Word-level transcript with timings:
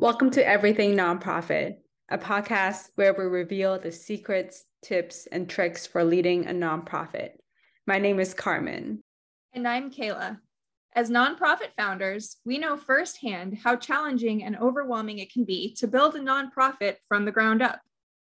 Welcome 0.00 0.30
to 0.30 0.48
Everything 0.48 0.96
Nonprofit, 0.96 1.76
a 2.08 2.16
podcast 2.16 2.88
where 2.94 3.12
we 3.12 3.24
reveal 3.24 3.78
the 3.78 3.92
secrets, 3.92 4.64
tips, 4.80 5.28
and 5.30 5.46
tricks 5.46 5.86
for 5.86 6.02
leading 6.02 6.46
a 6.46 6.52
nonprofit. 6.52 7.32
My 7.86 7.98
name 7.98 8.18
is 8.18 8.32
Carmen. 8.32 9.02
And 9.52 9.68
I'm 9.68 9.90
Kayla. 9.90 10.38
As 10.94 11.10
nonprofit 11.10 11.74
founders, 11.76 12.38
we 12.46 12.56
know 12.56 12.78
firsthand 12.78 13.58
how 13.62 13.76
challenging 13.76 14.42
and 14.42 14.56
overwhelming 14.56 15.18
it 15.18 15.30
can 15.30 15.44
be 15.44 15.74
to 15.74 15.86
build 15.86 16.16
a 16.16 16.20
nonprofit 16.20 16.96
from 17.06 17.26
the 17.26 17.32
ground 17.32 17.60
up. 17.60 17.82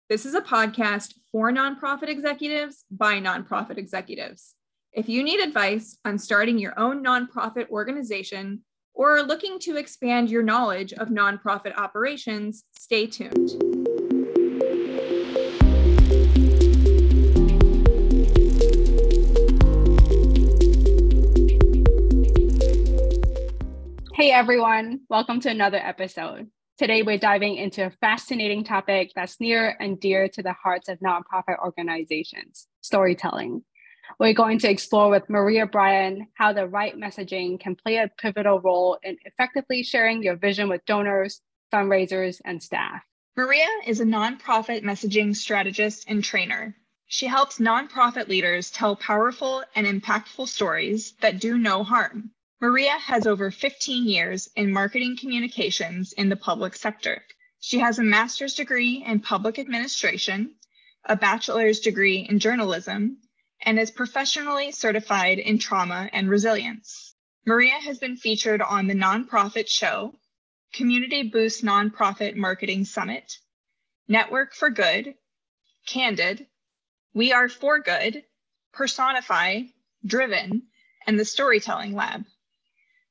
This 0.09 0.25
is 0.25 0.33
a 0.33 0.41
podcast 0.41 1.13
for 1.31 1.51
nonprofit 1.51 2.09
executives 2.09 2.85
by 2.89 3.19
nonprofit 3.19 3.77
executives. 3.77 4.55
If 4.93 5.07
you 5.07 5.21
need 5.21 5.39
advice 5.39 5.95
on 6.05 6.17
starting 6.17 6.57
your 6.57 6.73
own 6.79 7.03
nonprofit 7.03 7.69
organization 7.69 8.63
or 8.93 9.21
looking 9.21 9.59
to 9.59 9.77
expand 9.77 10.29
your 10.29 10.43
knowledge 10.43 10.93
of 10.93 11.09
nonprofit 11.09 11.75
operations, 11.77 12.63
stay 12.77 13.07
tuned. 13.07 13.51
Hey 24.13 24.31
everyone, 24.31 25.01
welcome 25.09 25.39
to 25.41 25.49
another 25.49 25.77
episode. 25.77 26.47
Today 26.77 27.01
we're 27.01 27.17
diving 27.17 27.55
into 27.55 27.85
a 27.85 27.91
fascinating 28.01 28.63
topic 28.63 29.11
that's 29.15 29.39
near 29.39 29.75
and 29.79 29.99
dear 29.99 30.27
to 30.29 30.43
the 30.43 30.53
hearts 30.53 30.89
of 30.89 30.99
nonprofit 30.99 31.59
organizations 31.63 32.67
storytelling. 32.81 33.63
We're 34.21 34.33
going 34.33 34.59
to 34.59 34.69
explore 34.69 35.09
with 35.09 35.31
Maria 35.31 35.65
Bryan 35.65 36.27
how 36.35 36.53
the 36.53 36.67
right 36.67 36.95
messaging 36.95 37.59
can 37.59 37.75
play 37.75 37.97
a 37.97 38.11
pivotal 38.19 38.59
role 38.59 38.99
in 39.01 39.17
effectively 39.25 39.81
sharing 39.81 40.21
your 40.21 40.35
vision 40.35 40.69
with 40.69 40.85
donors, 40.85 41.41
fundraisers, 41.73 42.39
and 42.45 42.61
staff. 42.61 43.01
Maria 43.35 43.65
is 43.87 43.99
a 43.99 44.05
nonprofit 44.05 44.83
messaging 44.83 45.35
strategist 45.35 46.05
and 46.07 46.23
trainer. 46.23 46.75
She 47.07 47.25
helps 47.25 47.57
nonprofit 47.57 48.27
leaders 48.27 48.69
tell 48.69 48.95
powerful 48.95 49.63
and 49.73 49.87
impactful 49.87 50.47
stories 50.47 51.13
that 51.21 51.39
do 51.39 51.57
no 51.57 51.83
harm. 51.83 52.29
Maria 52.61 52.99
has 52.99 53.25
over 53.25 53.49
15 53.49 54.07
years 54.07 54.47
in 54.55 54.71
marketing 54.71 55.17
communications 55.19 56.13
in 56.13 56.29
the 56.29 56.35
public 56.35 56.75
sector. 56.75 57.23
She 57.59 57.79
has 57.79 57.97
a 57.97 58.03
master's 58.03 58.53
degree 58.53 59.03
in 59.03 59.21
public 59.21 59.57
administration, 59.57 60.53
a 61.05 61.15
bachelor's 61.15 61.79
degree 61.79 62.27
in 62.29 62.37
journalism, 62.37 63.17
and 63.63 63.79
is 63.79 63.91
professionally 63.91 64.71
certified 64.71 65.39
in 65.39 65.59
trauma 65.59 66.09
and 66.13 66.29
resilience. 66.29 67.15
Maria 67.45 67.73
has 67.73 67.97
been 67.99 68.17
featured 68.17 68.61
on 68.61 68.87
the 68.87 68.93
Nonprofit 68.93 69.67
Show, 69.67 70.13
Community 70.73 71.23
Boost 71.23 71.63
Nonprofit 71.63 72.35
Marketing 72.35 72.85
Summit, 72.85 73.37
Network 74.07 74.53
for 74.53 74.69
Good, 74.69 75.15
Candid, 75.87 76.47
We 77.13 77.33
Are 77.33 77.49
for 77.49 77.79
Good, 77.79 78.23
Personify, 78.73 79.61
Driven, 80.05 80.63
and 81.05 81.19
the 81.19 81.25
Storytelling 81.25 81.93
Lab. 81.93 82.25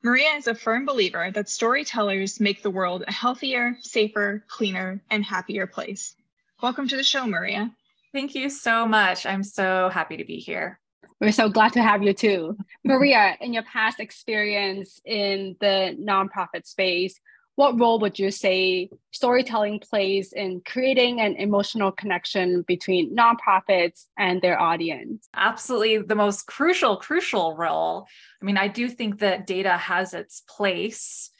Maria 0.02 0.30
is 0.36 0.46
a 0.46 0.54
firm 0.54 0.86
believer 0.86 1.30
that 1.30 1.48
storytellers 1.48 2.40
make 2.40 2.62
the 2.62 2.70
world 2.70 3.04
a 3.06 3.12
healthier, 3.12 3.76
safer, 3.82 4.44
cleaner, 4.48 5.02
and 5.10 5.24
happier 5.24 5.66
place. 5.66 6.14
Welcome 6.62 6.88
to 6.88 6.96
the 6.96 7.04
show, 7.04 7.26
Maria. 7.26 7.74
Thank 8.12 8.34
you 8.34 8.50
so 8.50 8.86
much. 8.86 9.24
I'm 9.26 9.44
so 9.44 9.88
happy 9.92 10.16
to 10.16 10.24
be 10.24 10.36
here. 10.36 10.80
We're 11.20 11.32
so 11.32 11.48
glad 11.48 11.74
to 11.74 11.82
have 11.82 12.02
you 12.02 12.14
too. 12.14 12.56
Maria, 12.84 13.36
in 13.40 13.52
your 13.52 13.62
past 13.64 14.00
experience 14.00 15.00
in 15.04 15.56
the 15.60 15.96
nonprofit 16.00 16.66
space, 16.66 17.20
what 17.56 17.78
role 17.78 17.98
would 17.98 18.18
you 18.18 18.30
say 18.30 18.88
storytelling 19.10 19.80
plays 19.80 20.32
in 20.32 20.62
creating 20.64 21.20
an 21.20 21.36
emotional 21.36 21.92
connection 21.92 22.62
between 22.62 23.14
nonprofits 23.14 24.06
and 24.18 24.40
their 24.40 24.58
audience? 24.58 25.28
Absolutely, 25.36 25.98
the 25.98 26.14
most 26.14 26.46
crucial, 26.46 26.96
crucial 26.96 27.54
role. 27.56 28.06
I 28.40 28.46
mean, 28.46 28.56
I 28.56 28.68
do 28.68 28.88
think 28.88 29.18
that 29.18 29.46
data 29.46 29.76
has 29.76 30.14
its 30.14 30.42
place 30.48 31.30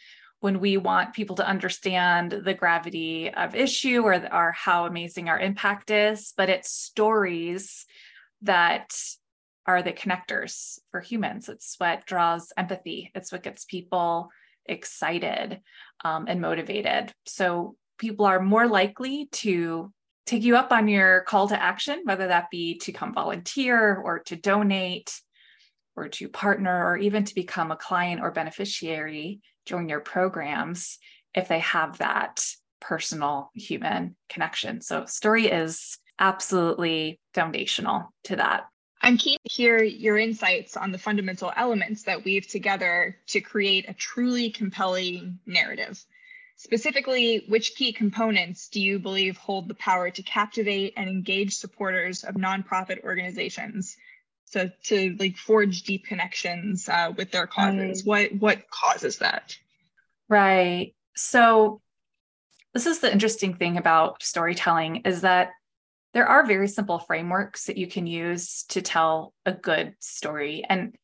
when 0.41 0.59
we 0.59 0.77
want 0.79 1.13
people 1.15 1.37
to 1.37 1.47
understand 1.47 2.33
the 2.33 2.55
gravity 2.55 3.33
of 3.33 3.55
issue 3.55 4.03
or, 4.03 4.15
or 4.33 4.53
how 4.53 4.87
amazing 4.87 5.29
our 5.29 5.39
impact 5.39 5.91
is, 5.91 6.33
but 6.37 6.49
it's 6.49 6.71
stories 6.71 7.85
that 8.43 8.95
are 9.67 9.83
the 9.83 9.93
connectors 9.93 10.79
for 10.91 11.01
humans. 11.01 11.49
It's 11.49 11.75
what 11.79 12.07
draws 12.07 12.53
empathy, 12.57 13.11
it's 13.15 13.31
what 13.31 13.43
gets 13.43 13.65
people 13.67 14.31
excited 14.67 15.61
um, 16.05 16.25
and 16.27 16.41
motivated. 16.41 17.13
So 17.27 17.77
people 17.99 18.25
are 18.25 18.41
more 18.41 18.67
likely 18.67 19.29
to 19.33 19.93
take 20.25 20.43
you 20.43 20.57
up 20.57 20.73
on 20.73 20.89
your 20.89 21.21
call 21.23 21.49
to 21.49 21.63
action, 21.63 22.01
whether 22.05 22.29
that 22.29 22.51
be 22.51 22.79
to 22.79 22.93
come 22.93 23.13
volunteer 23.13 23.97
or 23.97 24.21
to 24.21 24.37
donate 24.37 25.21
or 25.97 26.09
to 26.09 26.29
partner 26.29 26.87
or 26.87 26.97
even 26.97 27.25
to 27.25 27.35
become 27.35 27.71
a 27.71 27.77
client 27.77 28.23
or 28.23 28.31
beneficiary 28.31 29.41
join 29.67 29.89
your 29.89 30.01
programs 30.01 30.99
if 31.35 31.49
they 31.49 31.61
have 31.61 31.99
that 31.99 32.45
personal 32.81 33.51
human 33.55 34.17
connection. 34.29 34.81
So, 34.81 35.05
story 35.07 35.47
is 35.47 35.99
absolutely 36.19 37.21
foundational 37.35 38.13
to 38.25 38.37
that. 38.37 38.67
I'm 39.03 39.17
keen 39.17 39.39
to 39.47 39.55
hear 39.55 39.83
your 39.83 40.19
insights 40.19 40.77
on 40.77 40.93
the 40.93 40.99
fundamental 40.99 41.53
elements 41.57 42.03
that 42.03 42.25
weave 42.25 42.47
together 42.47 43.17
to 43.29 43.41
create 43.41 43.89
a 43.89 43.95
truly 43.95 44.51
compelling 44.51 45.39
narrative. 45.47 46.05
Specifically, 46.57 47.45
which 47.49 47.75
key 47.75 47.91
components 47.91 48.69
do 48.69 48.83
you 48.83 48.99
believe 48.99 49.39
hold 49.39 49.69
the 49.69 49.75
power 49.75 50.11
to 50.11 50.23
captivate 50.23 50.93
and 50.99 51.09
engage 51.09 51.55
supporters 51.55 52.23
of 52.23 52.35
nonprofit 52.35 53.03
organizations 53.03 53.97
so 54.51 54.69
to 54.85 55.17
like 55.19 55.37
forge 55.37 55.85
deep 55.85 56.07
connections 56.07 56.89
uh, 56.89 57.13
with 57.17 57.31
their 57.31 57.47
causes. 57.47 58.05
What 58.05 58.33
what 58.35 58.69
causes 58.71 59.19
that? 59.19 59.57
Right. 60.29 60.95
So 61.15 61.81
this 62.75 62.87
is 62.87 63.01
the 63.01 63.13
interesting 63.13 63.55
thing 63.55 63.77
about 63.77 64.23
storytelling 64.23 65.03
is 65.05 65.23
that 65.23 65.51
there 66.13 66.27
are 66.27 66.45
very 66.45 66.69
simple 66.69 66.99
frameworks 66.99 67.67
that 67.67 67.77
you 67.77 67.87
can 67.87 68.07
use 68.07 68.65
to 68.71 68.83
tell 68.83 69.33
a 69.47 69.53
good 69.53 69.95
story. 70.01 70.65
And 70.69 70.97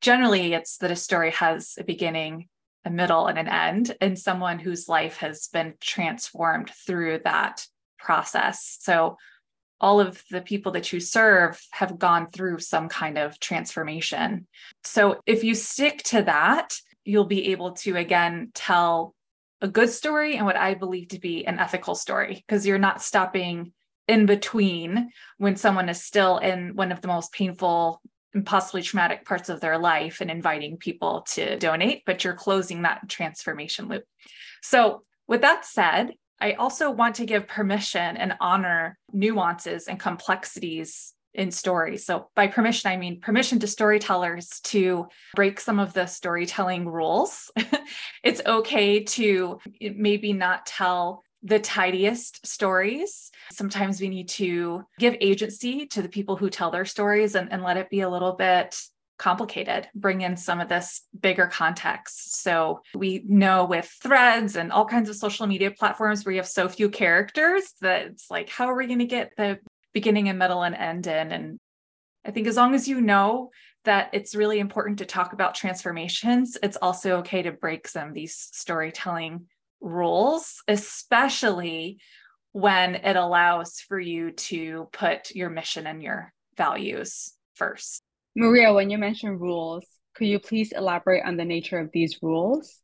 generally 0.00 0.54
it's 0.54 0.78
that 0.78 0.90
a 0.90 0.96
story 0.96 1.32
has 1.32 1.74
a 1.78 1.84
beginning 1.84 2.48
a 2.84 2.90
middle 2.90 3.26
and 3.26 3.38
an 3.38 3.48
end 3.48 3.96
and 4.00 4.18
someone 4.18 4.58
whose 4.58 4.88
life 4.88 5.16
has 5.16 5.48
been 5.48 5.74
transformed 5.80 6.70
through 6.86 7.20
that 7.24 7.66
process. 7.98 8.78
So 8.80 9.16
all 9.84 10.00
of 10.00 10.24
the 10.30 10.40
people 10.40 10.72
that 10.72 10.94
you 10.94 10.98
serve 10.98 11.60
have 11.70 11.98
gone 11.98 12.26
through 12.30 12.58
some 12.58 12.88
kind 12.88 13.18
of 13.18 13.38
transformation. 13.38 14.46
So 14.82 15.20
if 15.26 15.44
you 15.44 15.54
stick 15.54 16.02
to 16.04 16.22
that, 16.22 16.74
you'll 17.04 17.26
be 17.26 17.52
able 17.52 17.72
to 17.72 17.94
again 17.94 18.50
tell 18.54 19.14
a 19.60 19.68
good 19.68 19.90
story 19.90 20.36
and 20.36 20.46
what 20.46 20.56
I 20.56 20.72
believe 20.72 21.08
to 21.08 21.20
be 21.20 21.46
an 21.46 21.58
ethical 21.58 21.94
story 21.94 22.42
because 22.46 22.66
you're 22.66 22.78
not 22.78 23.02
stopping 23.02 23.72
in 24.08 24.24
between 24.24 25.10
when 25.36 25.56
someone 25.56 25.90
is 25.90 26.02
still 26.02 26.38
in 26.38 26.74
one 26.74 26.90
of 26.90 27.02
the 27.02 27.08
most 27.08 27.30
painful 27.34 28.00
and 28.32 28.46
possibly 28.46 28.80
traumatic 28.80 29.26
parts 29.26 29.50
of 29.50 29.60
their 29.60 29.76
life 29.76 30.22
and 30.22 30.30
inviting 30.30 30.78
people 30.78 31.26
to 31.32 31.58
donate, 31.58 32.04
but 32.06 32.24
you're 32.24 32.32
closing 32.32 32.82
that 32.82 33.06
transformation 33.06 33.88
loop. 33.88 34.04
So, 34.62 35.02
with 35.28 35.42
that 35.42 35.66
said, 35.66 36.12
I 36.40 36.52
also 36.52 36.90
want 36.90 37.16
to 37.16 37.26
give 37.26 37.48
permission 37.48 38.16
and 38.16 38.34
honor 38.40 38.98
nuances 39.12 39.88
and 39.88 39.98
complexities 39.98 41.14
in 41.32 41.50
stories. 41.50 42.06
So, 42.06 42.28
by 42.36 42.46
permission, 42.46 42.90
I 42.90 42.96
mean 42.96 43.20
permission 43.20 43.58
to 43.60 43.66
storytellers 43.66 44.60
to 44.64 45.06
break 45.34 45.60
some 45.60 45.78
of 45.78 45.92
the 45.92 46.06
storytelling 46.06 46.88
rules. 46.88 47.50
it's 48.22 48.40
okay 48.46 49.02
to 49.02 49.58
maybe 49.80 50.32
not 50.32 50.66
tell 50.66 51.22
the 51.42 51.58
tidiest 51.58 52.46
stories. 52.46 53.30
Sometimes 53.52 54.00
we 54.00 54.08
need 54.08 54.28
to 54.30 54.84
give 54.98 55.16
agency 55.20 55.86
to 55.88 56.00
the 56.00 56.08
people 56.08 56.36
who 56.36 56.48
tell 56.48 56.70
their 56.70 56.86
stories 56.86 57.34
and, 57.34 57.52
and 57.52 57.62
let 57.62 57.76
it 57.76 57.90
be 57.90 58.00
a 58.00 58.08
little 58.08 58.32
bit 58.32 58.80
complicated, 59.18 59.88
bring 59.94 60.22
in 60.22 60.36
some 60.36 60.60
of 60.60 60.68
this 60.68 61.02
bigger 61.18 61.46
context. 61.46 62.42
So 62.42 62.80
we 62.94 63.22
know 63.26 63.64
with 63.64 63.86
threads 64.02 64.56
and 64.56 64.72
all 64.72 64.86
kinds 64.86 65.08
of 65.08 65.16
social 65.16 65.46
media 65.46 65.70
platforms 65.70 66.24
where 66.24 66.32
you 66.32 66.40
have 66.40 66.48
so 66.48 66.68
few 66.68 66.88
characters 66.88 67.62
that 67.80 68.06
it's 68.06 68.30
like, 68.30 68.48
how 68.48 68.66
are 68.66 68.76
we 68.76 68.86
going 68.86 68.98
to 68.98 69.06
get 69.06 69.32
the 69.36 69.58
beginning 69.92 70.28
and 70.28 70.38
middle 70.38 70.62
and 70.62 70.74
end 70.74 71.06
in? 71.06 71.32
And 71.32 71.60
I 72.24 72.32
think 72.32 72.46
as 72.46 72.56
long 72.56 72.74
as 72.74 72.88
you 72.88 73.00
know 73.00 73.50
that 73.84 74.10
it's 74.12 74.34
really 74.34 74.58
important 74.58 74.98
to 74.98 75.04
talk 75.04 75.32
about 75.32 75.54
transformations, 75.54 76.56
it's 76.62 76.76
also 76.76 77.18
okay 77.18 77.42
to 77.42 77.52
break 77.52 77.86
some 77.86 78.08
of 78.08 78.14
these 78.14 78.48
storytelling 78.52 79.46
rules, 79.80 80.62
especially 80.66 81.98
when 82.52 82.94
it 82.94 83.16
allows 83.16 83.80
for 83.80 84.00
you 84.00 84.30
to 84.30 84.88
put 84.92 85.30
your 85.32 85.50
mission 85.50 85.86
and 85.86 86.02
your 86.02 86.32
values 86.56 87.32
first. 87.54 88.02
Maria, 88.36 88.72
when 88.72 88.90
you 88.90 88.98
mention 88.98 89.38
rules, 89.38 89.84
could 90.14 90.26
you 90.26 90.38
please 90.38 90.72
elaborate 90.72 91.24
on 91.24 91.36
the 91.36 91.44
nature 91.44 91.78
of 91.78 91.90
these 91.92 92.18
rules? 92.22 92.80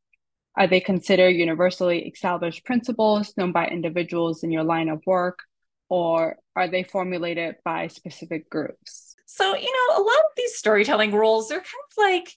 Are 0.56 0.66
they 0.66 0.80
considered 0.80 1.30
universally 1.30 2.06
established 2.08 2.64
principles 2.64 3.34
known 3.36 3.52
by 3.52 3.66
individuals 3.66 4.42
in 4.42 4.50
your 4.50 4.64
line 4.64 4.88
of 4.88 5.02
work, 5.06 5.40
or 5.88 6.36
are 6.54 6.68
they 6.68 6.82
formulated 6.82 7.56
by 7.64 7.88
specific 7.88 8.50
groups? 8.50 9.16
So, 9.26 9.54
you 9.54 9.72
know, 9.72 9.96
a 9.96 10.02
lot 10.02 10.18
of 10.18 10.32
these 10.36 10.56
storytelling 10.56 11.12
rules, 11.12 11.48
they're 11.48 11.58
kind 11.58 11.66
of 11.66 11.96
like 11.96 12.36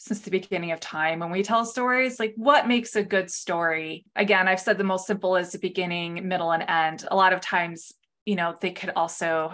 since 0.00 0.20
the 0.20 0.30
beginning 0.30 0.72
of 0.72 0.80
time 0.80 1.20
when 1.20 1.30
we 1.30 1.42
tell 1.42 1.66
stories 1.66 2.18
like 2.18 2.32
what 2.36 2.66
makes 2.66 2.96
a 2.96 3.02
good 3.02 3.30
story 3.30 4.06
again 4.16 4.48
i've 4.48 4.58
said 4.58 4.78
the 4.78 4.82
most 4.82 5.06
simple 5.06 5.36
is 5.36 5.52
the 5.52 5.58
beginning 5.58 6.26
middle 6.26 6.52
and 6.52 6.64
end 6.66 7.06
a 7.10 7.14
lot 7.14 7.34
of 7.34 7.40
times 7.42 7.92
you 8.24 8.34
know 8.34 8.56
they 8.62 8.70
could 8.70 8.88
also 8.96 9.52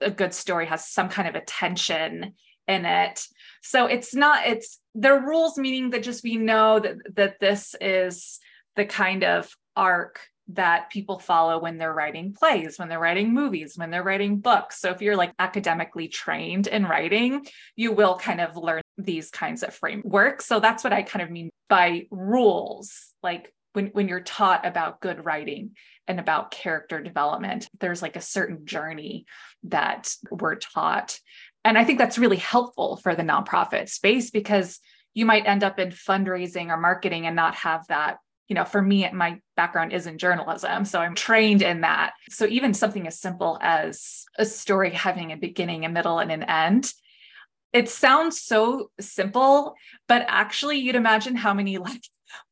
a 0.00 0.10
good 0.10 0.34
story 0.34 0.66
has 0.66 0.86
some 0.86 1.08
kind 1.08 1.28
of 1.28 1.34
attention 1.34 2.34
in 2.68 2.84
it 2.84 3.22
so 3.62 3.86
it's 3.86 4.14
not 4.14 4.46
it's 4.46 4.80
the 4.94 5.12
rules 5.12 5.56
meaning 5.56 5.90
that 5.90 6.02
just 6.02 6.24
we 6.24 6.36
know 6.36 6.80
that 6.80 6.96
that 7.14 7.40
this 7.40 7.74
is 7.80 8.40
the 8.74 8.84
kind 8.84 9.24
of 9.24 9.54
arc 9.76 10.20
that 10.48 10.90
people 10.90 11.18
follow 11.18 11.60
when 11.60 11.76
they're 11.76 11.92
writing 11.92 12.32
plays, 12.32 12.78
when 12.78 12.88
they're 12.88 13.00
writing 13.00 13.34
movies, 13.34 13.76
when 13.76 13.90
they're 13.90 14.02
writing 14.02 14.38
books. 14.38 14.80
So 14.80 14.90
if 14.90 15.02
you're 15.02 15.16
like 15.16 15.32
academically 15.38 16.08
trained 16.08 16.68
in 16.68 16.84
writing, 16.84 17.46
you 17.74 17.92
will 17.92 18.16
kind 18.16 18.40
of 18.40 18.56
learn 18.56 18.82
these 18.96 19.30
kinds 19.30 19.62
of 19.62 19.74
frameworks. 19.74 20.46
So 20.46 20.60
that's 20.60 20.84
what 20.84 20.92
I 20.92 21.02
kind 21.02 21.22
of 21.22 21.30
mean 21.30 21.50
by 21.68 22.06
rules. 22.10 23.12
Like 23.22 23.52
when, 23.76 23.88
when 23.88 24.08
you're 24.08 24.20
taught 24.20 24.64
about 24.64 25.02
good 25.02 25.26
writing 25.26 25.72
and 26.08 26.18
about 26.18 26.50
character 26.50 26.98
development, 27.02 27.68
there's 27.78 28.00
like 28.00 28.16
a 28.16 28.22
certain 28.22 28.64
journey 28.64 29.26
that 29.64 30.14
we're 30.30 30.54
taught. 30.54 31.20
And 31.62 31.76
I 31.76 31.84
think 31.84 31.98
that's 31.98 32.16
really 32.16 32.38
helpful 32.38 32.96
for 32.96 33.14
the 33.14 33.22
nonprofit 33.22 33.90
space 33.90 34.30
because 34.30 34.80
you 35.12 35.26
might 35.26 35.46
end 35.46 35.62
up 35.62 35.78
in 35.78 35.90
fundraising 35.90 36.68
or 36.68 36.78
marketing 36.78 37.26
and 37.26 37.36
not 37.36 37.54
have 37.54 37.86
that 37.88 38.16
you 38.48 38.54
know, 38.54 38.64
for 38.64 38.80
me, 38.80 39.10
my 39.10 39.40
background 39.56 39.92
is 39.92 40.06
in 40.06 40.18
journalism. 40.18 40.84
So 40.84 41.00
I'm 41.00 41.16
trained 41.16 41.62
in 41.62 41.80
that. 41.80 42.12
So 42.30 42.46
even 42.46 42.74
something 42.74 43.04
as 43.08 43.18
simple 43.18 43.58
as 43.60 44.24
a 44.38 44.44
story 44.44 44.90
having 44.90 45.32
a 45.32 45.36
beginning, 45.36 45.84
a 45.84 45.88
middle, 45.88 46.20
and 46.20 46.30
an 46.30 46.44
end, 46.44 46.92
it 47.72 47.88
sounds 47.88 48.40
so 48.40 48.92
simple, 49.00 49.74
but 50.06 50.24
actually, 50.28 50.78
you'd 50.78 50.94
imagine 50.94 51.34
how 51.34 51.52
many 51.54 51.78
like 51.78 52.02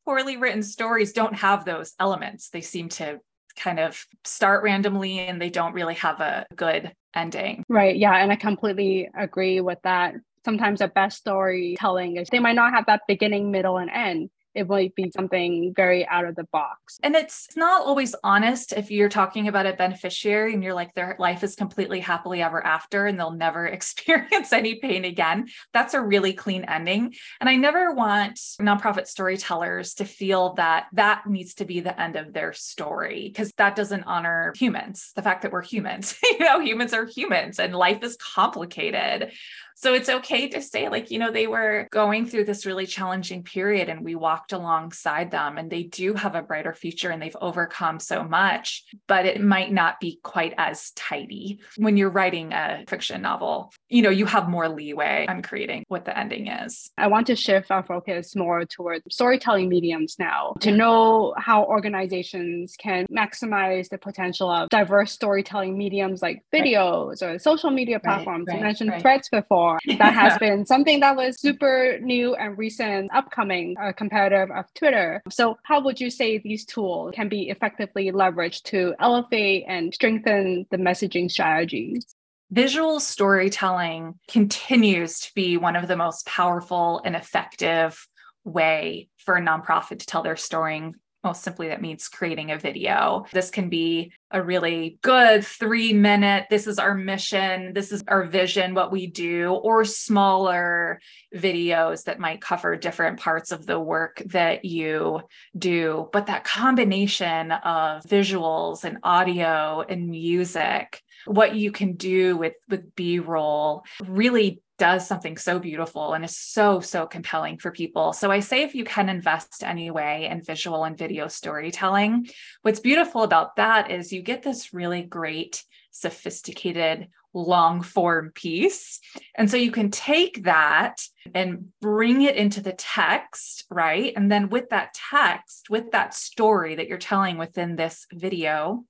poorly 0.05 0.37
written 0.37 0.63
stories 0.63 1.13
don't 1.13 1.35
have 1.35 1.65
those 1.65 1.93
elements. 1.99 2.49
They 2.49 2.61
seem 2.61 2.89
to 2.89 3.19
kind 3.55 3.79
of 3.79 4.05
start 4.23 4.63
randomly 4.63 5.19
and 5.19 5.41
they 5.41 5.49
don't 5.49 5.73
really 5.73 5.95
have 5.95 6.19
a 6.19 6.45
good 6.55 6.93
ending. 7.15 7.63
Right. 7.69 7.95
Yeah. 7.95 8.15
And 8.15 8.31
I 8.31 8.35
completely 8.35 9.09
agree 9.17 9.61
with 9.61 9.79
that. 9.83 10.15
Sometimes 10.43 10.79
the 10.79 10.87
best 10.87 11.17
storytelling 11.17 12.17
is 12.17 12.29
they 12.29 12.39
might 12.39 12.55
not 12.55 12.73
have 12.73 12.85
that 12.85 13.01
beginning, 13.07 13.49
middle, 13.49 13.77
and 13.77 13.89
end 13.89 14.29
it 14.55 14.67
might 14.67 14.95
be 14.95 15.11
something 15.11 15.73
very 15.75 16.07
out 16.07 16.25
of 16.25 16.35
the 16.35 16.45
box. 16.45 16.97
And 17.03 17.15
it's 17.15 17.49
not 17.55 17.81
always 17.81 18.15
honest 18.23 18.73
if 18.73 18.89
you're 18.89 19.09
talking 19.09 19.47
about 19.47 19.65
a 19.65 19.73
beneficiary 19.73 20.53
and 20.53 20.63
you're 20.63 20.73
like, 20.73 20.93
their 20.93 21.15
life 21.19 21.43
is 21.43 21.55
completely 21.55 21.99
happily 21.99 22.41
ever 22.41 22.65
after 22.65 23.05
and 23.05 23.19
they'll 23.19 23.31
never 23.31 23.65
experience 23.75 24.53
any 24.53 24.75
pain 24.75 25.05
again. 25.05 25.47
That's 25.73 25.93
a 25.93 26.01
really 26.01 26.33
clean 26.33 26.63
ending. 26.63 27.15
And 27.39 27.49
I 27.49 27.57
never 27.57 27.93
want 27.93 28.35
nonprofit 28.61 29.07
storytellers 29.07 29.95
to 29.95 30.05
feel 30.05 30.53
that 30.53 30.87
that 30.93 31.27
needs 31.27 31.55
to 31.55 31.65
be 31.65 31.81
the 31.81 31.99
end 31.99 32.15
of 32.15 32.33
their 32.33 32.53
story 32.53 33.27
because 33.27 33.51
that 33.57 33.75
doesn't 33.75 34.03
honor 34.03 34.53
humans, 34.55 35.11
the 35.15 35.21
fact 35.21 35.41
that 35.41 35.51
we're 35.51 35.61
humans. 35.61 36.17
you 36.23 36.39
know, 36.39 36.59
humans 36.59 36.93
are 36.93 37.05
humans 37.05 37.59
and 37.59 37.75
life 37.75 38.03
is 38.03 38.17
complicated. 38.17 39.31
So 39.77 39.93
it's 39.93 40.07
okay 40.07 40.47
to 40.47 40.61
say, 40.61 40.87
like, 40.87 41.11
you 41.11 41.19
know, 41.19 41.31
they 41.31 41.47
were 41.47 41.89
going 41.91 42.25
through 42.25 42.45
this 42.45 42.65
really 42.65 42.85
challenging 42.85 43.43
period 43.43 43.89
and 43.89 44.05
we 44.05 44.15
walked 44.15 44.53
alongside 44.53 45.31
them 45.31 45.57
and 45.57 45.69
they 45.69 45.83
do 45.83 46.13
have 46.13 46.33
a 46.33 46.41
brighter 46.41 46.73
future 46.73 47.09
and 47.09 47.21
they've 47.21 47.35
overcome 47.41 47.99
so 47.99 48.23
much, 48.23 48.85
but 49.05 49.25
it 49.25 49.41
might 49.41 49.73
not 49.73 49.99
be 49.99 50.17
quite 50.23 50.53
as 50.57 50.91
tidy. 50.91 51.59
When 51.75 51.97
you're 51.97 52.09
writing 52.09 52.53
a 52.53 52.85
fiction 52.87 53.21
novel, 53.21 53.73
you 53.89 54.01
know, 54.01 54.09
you 54.09 54.25
have 54.25 54.47
more 54.47 54.69
leeway 54.69 55.25
on 55.27 55.41
creating 55.41 55.83
what 55.89 56.05
the 56.05 56.17
ending 56.17 56.47
is. 56.47 56.89
I 56.97 57.07
want 57.07 57.27
to 57.27 57.35
shift 57.35 57.69
our 57.69 57.83
focus 57.83 58.33
more 58.33 58.63
towards 58.63 59.03
storytelling 59.09 59.67
mediums 59.67 60.15
now 60.17 60.55
to 60.61 60.71
know 60.71 61.33
how 61.37 61.65
organizations 61.65 62.75
can 62.77 63.05
maximize 63.11 63.89
the 63.89 63.97
potential 63.97 64.49
of 64.49 64.69
diverse 64.69 65.11
storytelling 65.11 65.77
mediums 65.77 66.21
like 66.21 66.43
videos 66.53 67.21
right. 67.21 67.35
or 67.35 67.39
social 67.39 67.71
media 67.71 67.99
platforms. 67.99 68.45
Right, 68.47 68.53
right, 68.53 68.59
you 68.59 68.65
mentioned 68.65 69.01
threads 69.01 69.27
before 69.27 69.64
that 69.97 70.13
has 70.13 70.37
been 70.37 70.65
something 70.65 70.99
that 70.99 71.15
was 71.15 71.39
super 71.39 71.99
new 72.01 72.35
and 72.35 72.57
recent, 72.57 73.11
upcoming 73.13 73.75
uh, 73.81 73.91
competitive 73.91 74.51
of 74.51 74.65
Twitter. 74.73 75.21
So, 75.29 75.57
how 75.63 75.81
would 75.81 75.99
you 75.99 76.09
say 76.09 76.37
these 76.37 76.65
tools 76.65 77.13
can 77.15 77.29
be 77.29 77.49
effectively 77.49 78.11
leveraged 78.11 78.63
to 78.63 78.95
elevate 78.99 79.65
and 79.67 79.93
strengthen 79.93 80.65
the 80.71 80.77
messaging 80.77 81.29
strategies? 81.29 82.05
Visual 82.51 82.99
storytelling 82.99 84.15
continues 84.27 85.19
to 85.19 85.31
be 85.33 85.57
one 85.57 85.75
of 85.75 85.87
the 85.87 85.97
most 85.97 86.25
powerful 86.25 87.01
and 87.03 87.15
effective 87.15 88.07
way 88.43 89.09
for 89.17 89.35
a 89.35 89.41
nonprofit 89.41 89.99
to 89.99 90.05
tell 90.05 90.21
their 90.21 90.35
story 90.35 90.93
most 91.25 91.43
simply 91.43 91.67
that 91.67 91.81
means 91.81 92.07
creating 92.07 92.51
a 92.51 92.57
video. 92.57 93.25
This 93.33 93.49
can 93.49 93.67
be 93.67 94.13
a 94.31 94.41
really 94.41 94.99
good 95.01 95.45
three 95.45 95.91
minute, 95.91 96.45
this 96.49 96.67
is 96.67 96.79
our 96.79 96.93
mission, 96.93 97.73
this 97.73 97.91
is 97.91 98.03
our 98.07 98.25
vision, 98.25 98.73
what 98.73 98.91
we 98.91 99.07
do, 99.07 99.51
or 99.51 99.83
smaller 99.83 100.99
videos 101.33 102.03
that 102.03 102.19
might 102.19 102.41
cover 102.41 102.75
different 102.75 103.19
parts 103.19 103.51
of 103.51 103.65
the 103.65 103.79
work 103.79 104.21
that 104.27 104.65
you 104.65 105.21
do. 105.57 106.09
But 106.13 106.27
that 106.27 106.43
combination 106.43 107.51
of 107.51 108.03
visuals 108.03 108.83
and 108.83 108.99
audio 109.03 109.83
and 109.87 110.09
music 110.09 111.01
what 111.25 111.55
you 111.55 111.71
can 111.71 111.93
do 111.93 112.37
with 112.37 112.53
with 112.69 112.95
b-roll 112.95 113.83
really 114.05 114.61
does 114.77 115.07
something 115.07 115.37
so 115.37 115.59
beautiful 115.59 116.13
and 116.13 116.25
is 116.25 116.37
so 116.37 116.79
so 116.79 117.05
compelling 117.05 117.57
for 117.57 117.71
people. 117.71 118.13
So 118.13 118.31
i 118.31 118.39
say 118.39 118.63
if 118.63 118.75
you 118.75 118.83
can 118.83 119.09
invest 119.09 119.63
anyway 119.63 120.27
in 120.29 120.41
visual 120.41 120.83
and 120.83 120.97
video 120.97 121.27
storytelling 121.27 122.27
what's 122.61 122.79
beautiful 122.79 123.23
about 123.23 123.55
that 123.55 123.91
is 123.91 124.11
you 124.11 124.21
get 124.21 124.43
this 124.43 124.73
really 124.73 125.01
great 125.01 125.63
sophisticated 125.91 127.07
long 127.33 127.81
form 127.81 128.31
piece. 128.33 128.99
And 129.35 129.51
so 129.51 129.57
you 129.57 129.71
can 129.71 129.91
take 129.91 130.43
that 130.43 131.01
and 131.33 131.69
bring 131.81 132.21
it 132.21 132.35
into 132.35 132.61
the 132.61 132.73
text 132.73 133.65
right? 133.69 134.13
And 134.15 134.31
then 134.31 134.49
with 134.49 134.69
that 134.69 134.93
text 134.93 135.69
with 135.69 135.91
that 135.91 136.13
story 136.13 136.75
that 136.75 136.87
you're 136.87 136.97
telling 136.97 137.37
within 137.37 137.75
this 137.75 138.07
video 138.11 138.85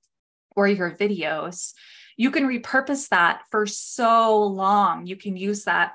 or 0.56 0.68
your 0.68 0.92
videos 0.92 1.74
you 2.18 2.32
can 2.32 2.48
repurpose 2.48 3.10
that 3.10 3.44
for 3.52 3.66
so 3.66 4.44
long. 4.44 5.06
You 5.06 5.16
can 5.16 5.38
use 5.38 5.66
that 5.66 5.94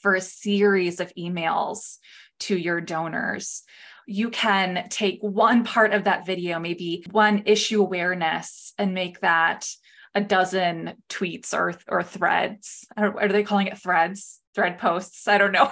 for 0.00 0.14
a 0.14 0.20
series 0.20 1.00
of 1.00 1.12
emails 1.16 1.98
to 2.40 2.56
your 2.56 2.80
donors. 2.80 3.62
You 4.06 4.30
can 4.30 4.88
take 4.88 5.18
one 5.20 5.64
part 5.64 5.92
of 5.92 6.04
that 6.04 6.26
video, 6.26 6.58
maybe 6.58 7.04
one 7.10 7.42
issue 7.46 7.80
awareness, 7.80 8.72
and 8.78 8.94
make 8.94 9.20
that 9.20 9.68
a 10.14 10.20
dozen 10.20 10.94
tweets 11.08 11.54
or, 11.54 11.74
or 11.86 12.02
threads. 12.02 12.86
Are 12.96 13.28
they 13.28 13.44
calling 13.44 13.68
it 13.68 13.78
threads? 13.78 14.39
Thread 14.54 14.78
posts? 14.78 15.26
I 15.28 15.38
don't 15.38 15.52
know. 15.52 15.70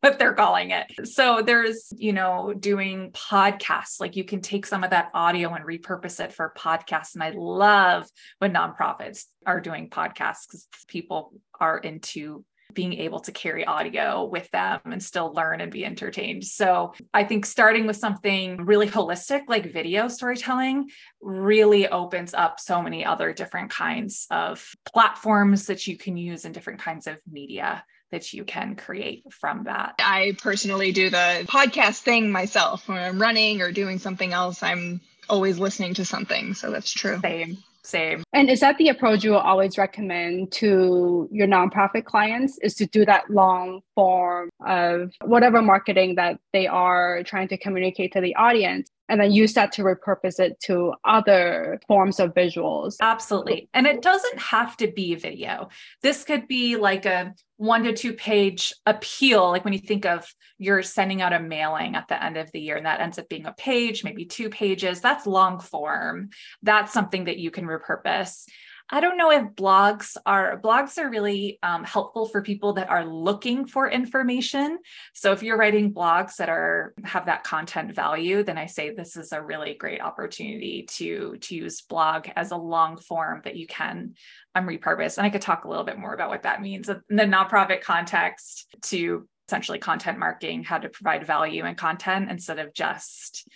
what 0.00 0.18
they're 0.18 0.34
calling 0.34 0.70
it. 0.70 0.86
So 1.08 1.42
there's, 1.42 1.92
you 1.96 2.12
know, 2.12 2.54
doing 2.58 3.10
podcasts. 3.12 4.00
Like 4.00 4.16
you 4.16 4.24
can 4.24 4.40
take 4.40 4.66
some 4.66 4.84
of 4.84 4.90
that 4.90 5.10
audio 5.14 5.52
and 5.54 5.64
repurpose 5.64 6.22
it 6.22 6.32
for 6.32 6.54
podcasts. 6.56 7.14
And 7.14 7.22
I 7.22 7.30
love 7.34 8.06
when 8.38 8.52
nonprofits 8.52 9.24
are 9.46 9.60
doing 9.60 9.90
podcasts 9.90 10.46
because 10.46 10.66
people 10.86 11.32
are 11.58 11.78
into 11.78 12.44
being 12.74 12.92
able 12.92 13.18
to 13.18 13.32
carry 13.32 13.64
audio 13.64 14.24
with 14.24 14.48
them 14.50 14.78
and 14.84 15.02
still 15.02 15.32
learn 15.32 15.62
and 15.62 15.72
be 15.72 15.86
entertained. 15.86 16.44
So 16.44 16.92
I 17.14 17.24
think 17.24 17.46
starting 17.46 17.86
with 17.86 17.96
something 17.96 18.58
really 18.58 18.86
holistic 18.86 19.42
like 19.48 19.72
video 19.72 20.06
storytelling 20.08 20.90
really 21.22 21.88
opens 21.88 22.34
up 22.34 22.60
so 22.60 22.82
many 22.82 23.06
other 23.06 23.32
different 23.32 23.70
kinds 23.70 24.26
of 24.30 24.70
platforms 24.92 25.66
that 25.66 25.86
you 25.86 25.96
can 25.96 26.18
use 26.18 26.44
in 26.44 26.52
different 26.52 26.80
kinds 26.80 27.06
of 27.06 27.16
media 27.30 27.82
that 28.10 28.32
you 28.32 28.44
can 28.44 28.76
create 28.76 29.24
from 29.30 29.64
that. 29.64 29.94
I 29.98 30.36
personally 30.40 30.92
do 30.92 31.10
the 31.10 31.44
podcast 31.46 32.00
thing 32.00 32.30
myself 32.30 32.88
when 32.88 32.98
I'm 32.98 33.20
running 33.20 33.60
or 33.60 33.72
doing 33.72 33.98
something 33.98 34.32
else. 34.32 34.62
I'm 34.62 35.00
always 35.28 35.58
listening 35.58 35.94
to 35.94 36.04
something. 36.04 36.54
So 36.54 36.70
that's 36.70 36.92
true. 36.92 37.20
Same. 37.20 37.58
Same. 37.84 38.22
And 38.34 38.50
is 38.50 38.60
that 38.60 38.76
the 38.76 38.88
approach 38.88 39.24
you 39.24 39.30
will 39.30 39.38
always 39.38 39.78
recommend 39.78 40.52
to 40.52 41.26
your 41.32 41.46
nonprofit 41.46 42.04
clients 42.04 42.58
is 42.58 42.74
to 42.74 42.86
do 42.86 43.06
that 43.06 43.30
long 43.30 43.80
form 43.94 44.50
of 44.66 45.10
whatever 45.24 45.62
marketing 45.62 46.16
that 46.16 46.38
they 46.52 46.66
are 46.66 47.22
trying 47.22 47.48
to 47.48 47.56
communicate 47.56 48.12
to 48.12 48.20
the 48.20 48.34
audience 48.34 48.90
and 49.08 49.18
then 49.18 49.32
use 49.32 49.54
that 49.54 49.72
to 49.72 49.84
repurpose 49.84 50.38
it 50.38 50.60
to 50.64 50.92
other 51.06 51.80
forms 51.88 52.20
of 52.20 52.34
visuals. 52.34 52.96
Absolutely. 53.00 53.70
And 53.72 53.86
it 53.86 54.02
doesn't 54.02 54.38
have 54.38 54.76
to 54.78 54.88
be 54.88 55.14
video. 55.14 55.70
This 56.02 56.24
could 56.24 56.46
be 56.46 56.76
like 56.76 57.06
a 57.06 57.34
one 57.58 57.82
to 57.82 57.92
two 57.92 58.12
page 58.12 58.72
appeal 58.86 59.50
like 59.50 59.64
when 59.64 59.72
you 59.72 59.80
think 59.80 60.06
of 60.06 60.24
you're 60.58 60.82
sending 60.82 61.20
out 61.20 61.32
a 61.32 61.40
mailing 61.40 61.96
at 61.96 62.08
the 62.08 62.24
end 62.24 62.36
of 62.36 62.50
the 62.52 62.60
year 62.60 62.76
and 62.76 62.86
that 62.86 63.00
ends 63.00 63.18
up 63.18 63.28
being 63.28 63.46
a 63.46 63.52
page 63.52 64.04
maybe 64.04 64.24
two 64.24 64.48
pages 64.48 65.00
that's 65.00 65.26
long 65.26 65.60
form. 65.60 66.30
That's 66.62 66.92
something 66.92 67.24
that 67.24 67.38
you 67.38 67.50
can 67.50 67.66
repurpose 67.66 68.46
I 68.90 69.00
don't 69.00 69.18
know 69.18 69.30
if 69.30 69.42
blogs 69.54 70.16
are 70.24 70.58
blogs 70.58 70.96
are 70.96 71.10
really 71.10 71.58
um, 71.62 71.84
helpful 71.84 72.26
for 72.26 72.40
people 72.40 72.72
that 72.74 72.88
are 72.88 73.04
looking 73.04 73.66
for 73.66 73.90
information. 73.90 74.78
So 75.12 75.32
if 75.32 75.42
you're 75.42 75.58
writing 75.58 75.92
blogs 75.92 76.36
that 76.36 76.48
are 76.48 76.94
have 77.04 77.26
that 77.26 77.44
content 77.44 77.94
value, 77.94 78.42
then 78.42 78.56
I 78.56 78.66
say 78.66 78.90
this 78.90 79.16
is 79.16 79.32
a 79.32 79.42
really 79.42 79.74
great 79.74 80.00
opportunity 80.00 80.86
to 80.96 81.36
to 81.42 81.54
use 81.54 81.82
blog 81.82 82.28
as 82.34 82.50
a 82.50 82.56
long 82.56 82.96
form 82.96 83.42
that 83.44 83.56
you 83.56 83.66
can 83.66 84.14
um, 84.54 84.66
repurpose. 84.66 85.18
And 85.18 85.26
I 85.26 85.30
could 85.30 85.42
talk 85.42 85.64
a 85.64 85.68
little 85.68 85.84
bit 85.84 85.98
more 85.98 86.14
about 86.14 86.30
what 86.30 86.44
that 86.44 86.62
means 86.62 86.88
in 86.88 87.02
the 87.10 87.24
nonprofit 87.24 87.82
context 87.82 88.74
to 88.84 89.28
essentially 89.48 89.78
content 89.78 90.18
marketing, 90.18 90.62
how 90.62 90.78
to 90.78 90.88
provide 90.88 91.26
value 91.26 91.64
and 91.64 91.76
content 91.76 92.30
instead 92.30 92.58
of 92.58 92.74
just 92.74 93.48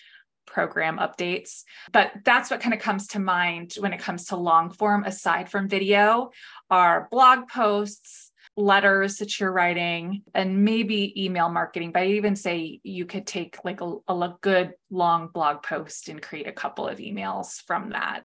program 0.53 0.99
updates. 0.99 1.65
But 1.93 2.13
that's 2.25 2.51
what 2.51 2.61
kind 2.61 2.75
of 2.75 2.81
comes 2.81 3.09
to 3.09 3.19
mind 3.19 3.75
when 3.79 3.93
it 3.93 4.01
comes 4.01 4.27
to 4.27 4.37
long 4.37 4.71
form, 4.71 5.05
aside 5.05 5.51
from 5.51 5.69
video, 5.69 6.31
are 6.71 7.09
blog 7.11 7.49
posts, 7.49 8.31
letters 8.57 9.17
that 9.17 9.41
you're 9.41 9.53
writing, 9.53 10.23
and 10.35 10.65
maybe 10.65 11.25
email 11.25 11.49
marketing. 11.49 11.93
But 11.93 12.03
I 12.03 12.07
even 12.09 12.37
say 12.37 12.81
you 12.83 13.07
could 13.07 13.27
take 13.27 13.59
like 13.65 13.81
a, 13.81 13.97
a 14.09 14.35
good 14.41 14.75
long 14.91 15.29
blog 15.29 15.63
post 15.63 16.09
and 16.09 16.21
create 16.21 16.47
a 16.47 16.53
couple 16.53 16.87
of 16.87 16.99
emails 16.99 17.63
from 17.67 17.91
that. 17.91 18.23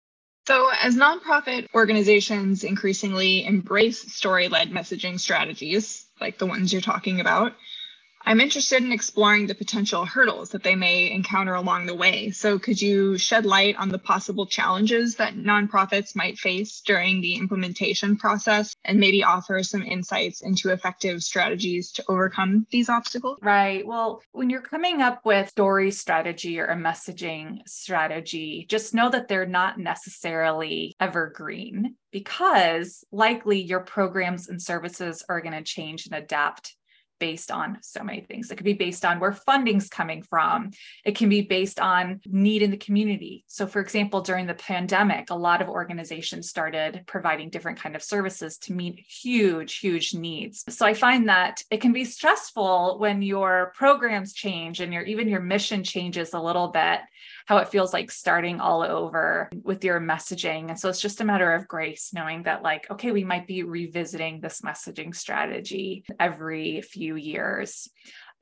So, 0.46 0.68
as 0.80 0.94
nonprofit 0.94 1.66
organizations 1.74 2.62
increasingly 2.62 3.44
embrace 3.44 4.12
story 4.12 4.46
led 4.46 4.70
messaging 4.70 5.18
strategies, 5.18 6.06
like 6.20 6.38
the 6.38 6.46
ones 6.46 6.72
you're 6.72 6.82
talking 6.82 7.20
about, 7.20 7.54
I'm 8.28 8.40
interested 8.40 8.82
in 8.82 8.90
exploring 8.90 9.46
the 9.46 9.54
potential 9.54 10.04
hurdles 10.04 10.50
that 10.50 10.64
they 10.64 10.74
may 10.74 11.12
encounter 11.12 11.54
along 11.54 11.86
the 11.86 11.94
way. 11.94 12.32
So, 12.32 12.58
could 12.58 12.82
you 12.82 13.18
shed 13.18 13.46
light 13.46 13.76
on 13.76 13.88
the 13.88 14.00
possible 14.00 14.46
challenges 14.46 15.14
that 15.14 15.36
nonprofits 15.36 16.16
might 16.16 16.36
face 16.36 16.80
during 16.80 17.20
the 17.20 17.36
implementation 17.36 18.16
process 18.16 18.74
and 18.84 18.98
maybe 18.98 19.22
offer 19.22 19.62
some 19.62 19.82
insights 19.82 20.42
into 20.42 20.70
effective 20.70 21.22
strategies 21.22 21.92
to 21.92 22.04
overcome 22.08 22.66
these 22.72 22.88
obstacles? 22.88 23.38
Right. 23.42 23.86
Well, 23.86 24.20
when 24.32 24.50
you're 24.50 24.60
coming 24.60 25.02
up 25.02 25.24
with 25.24 25.48
story 25.50 25.92
strategy 25.92 26.58
or 26.58 26.66
a 26.66 26.76
messaging 26.76 27.60
strategy, 27.68 28.66
just 28.68 28.92
know 28.92 29.08
that 29.08 29.28
they're 29.28 29.46
not 29.46 29.78
necessarily 29.78 30.96
evergreen 30.98 31.94
because 32.10 33.04
likely 33.12 33.60
your 33.60 33.80
programs 33.80 34.48
and 34.48 34.60
services 34.60 35.22
are 35.28 35.40
going 35.40 35.52
to 35.52 35.62
change 35.62 36.06
and 36.06 36.14
adapt 36.14 36.75
based 37.18 37.50
on 37.50 37.78
so 37.82 38.02
many 38.02 38.20
things. 38.22 38.50
It 38.50 38.56
could 38.56 38.64
be 38.64 38.72
based 38.72 39.04
on 39.04 39.20
where 39.20 39.32
funding's 39.32 39.88
coming 39.88 40.22
from. 40.22 40.70
It 41.04 41.16
can 41.16 41.28
be 41.28 41.42
based 41.42 41.80
on 41.80 42.20
need 42.26 42.62
in 42.62 42.70
the 42.70 42.76
community. 42.76 43.44
So 43.46 43.66
for 43.66 43.80
example, 43.80 44.20
during 44.20 44.46
the 44.46 44.54
pandemic, 44.54 45.30
a 45.30 45.34
lot 45.34 45.62
of 45.62 45.68
organizations 45.68 46.48
started 46.48 47.04
providing 47.06 47.50
different 47.50 47.80
kind 47.80 47.96
of 47.96 48.02
services 48.02 48.58
to 48.58 48.72
meet 48.72 49.04
huge, 49.08 49.78
huge 49.78 50.14
needs. 50.14 50.64
So 50.68 50.86
I 50.86 50.94
find 50.94 51.28
that 51.28 51.62
it 51.70 51.80
can 51.80 51.92
be 51.92 52.04
stressful 52.04 52.98
when 52.98 53.22
your 53.22 53.72
programs 53.74 54.32
change 54.32 54.80
and 54.80 54.92
your 54.92 55.02
even 55.02 55.28
your 55.28 55.40
mission 55.40 55.84
changes 55.84 56.34
a 56.34 56.40
little 56.40 56.68
bit 56.68 57.00
how 57.46 57.58
it 57.58 57.68
feels 57.68 57.92
like 57.92 58.10
starting 58.10 58.60
all 58.60 58.82
over 58.82 59.48
with 59.62 59.82
your 59.84 60.00
messaging. 60.00 60.68
And 60.68 60.78
so 60.78 60.88
it's 60.88 61.00
just 61.00 61.20
a 61.20 61.24
matter 61.24 61.54
of 61.54 61.68
grace, 61.68 62.10
knowing 62.12 62.42
that, 62.42 62.62
like, 62.62 62.90
okay, 62.90 63.12
we 63.12 63.24
might 63.24 63.46
be 63.46 63.62
revisiting 63.62 64.40
this 64.40 64.60
messaging 64.60 65.14
strategy 65.14 66.04
every 66.20 66.82
few 66.82 67.14
years. 67.14 67.88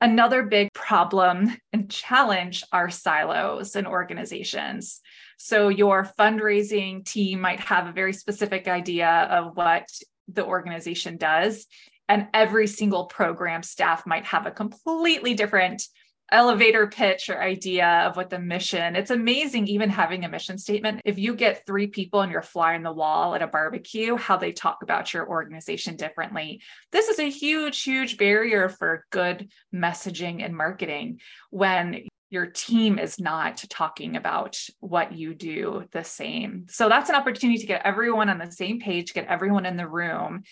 Another 0.01 0.43
big 0.43 0.73
problem 0.73 1.55
and 1.71 1.89
challenge 1.89 2.63
are 2.71 2.89
silos 2.89 3.75
in 3.75 3.85
organizations. 3.85 5.01
So, 5.37 5.69
your 5.69 6.09
fundraising 6.19 7.05
team 7.05 7.41
might 7.41 7.59
have 7.59 7.87
a 7.87 7.93
very 7.93 8.11
specific 8.13 8.67
idea 8.67 9.07
of 9.07 9.55
what 9.55 9.87
the 10.27 10.43
organization 10.43 11.17
does, 11.17 11.67
and 12.09 12.27
every 12.33 12.67
single 12.67 13.05
program 13.05 13.61
staff 13.61 14.05
might 14.05 14.25
have 14.25 14.47
a 14.47 14.51
completely 14.51 15.35
different 15.35 15.83
elevator 16.31 16.87
pitch 16.87 17.29
or 17.29 17.41
idea 17.41 17.87
of 18.07 18.17
what 18.17 18.29
the 18.29 18.39
mission 18.39 18.95
it's 18.95 19.11
amazing 19.11 19.67
even 19.67 19.89
having 19.89 20.25
a 20.25 20.29
mission 20.29 20.57
statement. 20.57 21.01
If 21.05 21.19
you 21.19 21.35
get 21.35 21.65
three 21.65 21.87
people 21.87 22.21
and 22.21 22.31
you're 22.31 22.41
flying 22.41 22.83
the 22.83 22.91
wall 22.91 23.35
at 23.35 23.41
a 23.41 23.47
barbecue 23.47 24.15
how 24.15 24.37
they 24.37 24.51
talk 24.51 24.79
about 24.81 25.13
your 25.13 25.27
organization 25.29 25.95
differently. 25.95 26.61
This 26.91 27.09
is 27.09 27.19
a 27.19 27.29
huge 27.29 27.83
huge 27.83 28.17
barrier 28.17 28.69
for 28.69 29.05
good 29.11 29.49
messaging 29.73 30.43
and 30.43 30.55
marketing 30.55 31.19
when 31.51 32.07
your 32.31 32.47
team 32.47 32.97
is 32.97 33.19
not 33.19 33.63
talking 33.69 34.15
about 34.15 34.59
what 34.79 35.13
you 35.13 35.33
do 35.33 35.85
the 35.91 36.03
same. 36.03 36.65
So 36.69 36.89
that's 36.89 37.09
an 37.09 37.15
opportunity 37.15 37.59
to 37.59 37.67
get 37.67 37.85
everyone 37.85 38.29
on 38.29 38.39
the 38.39 38.51
same 38.51 38.79
page 38.79 39.13
get 39.13 39.27
everyone 39.27 39.65
in 39.65 39.77
the 39.77 39.87
room 39.87 40.43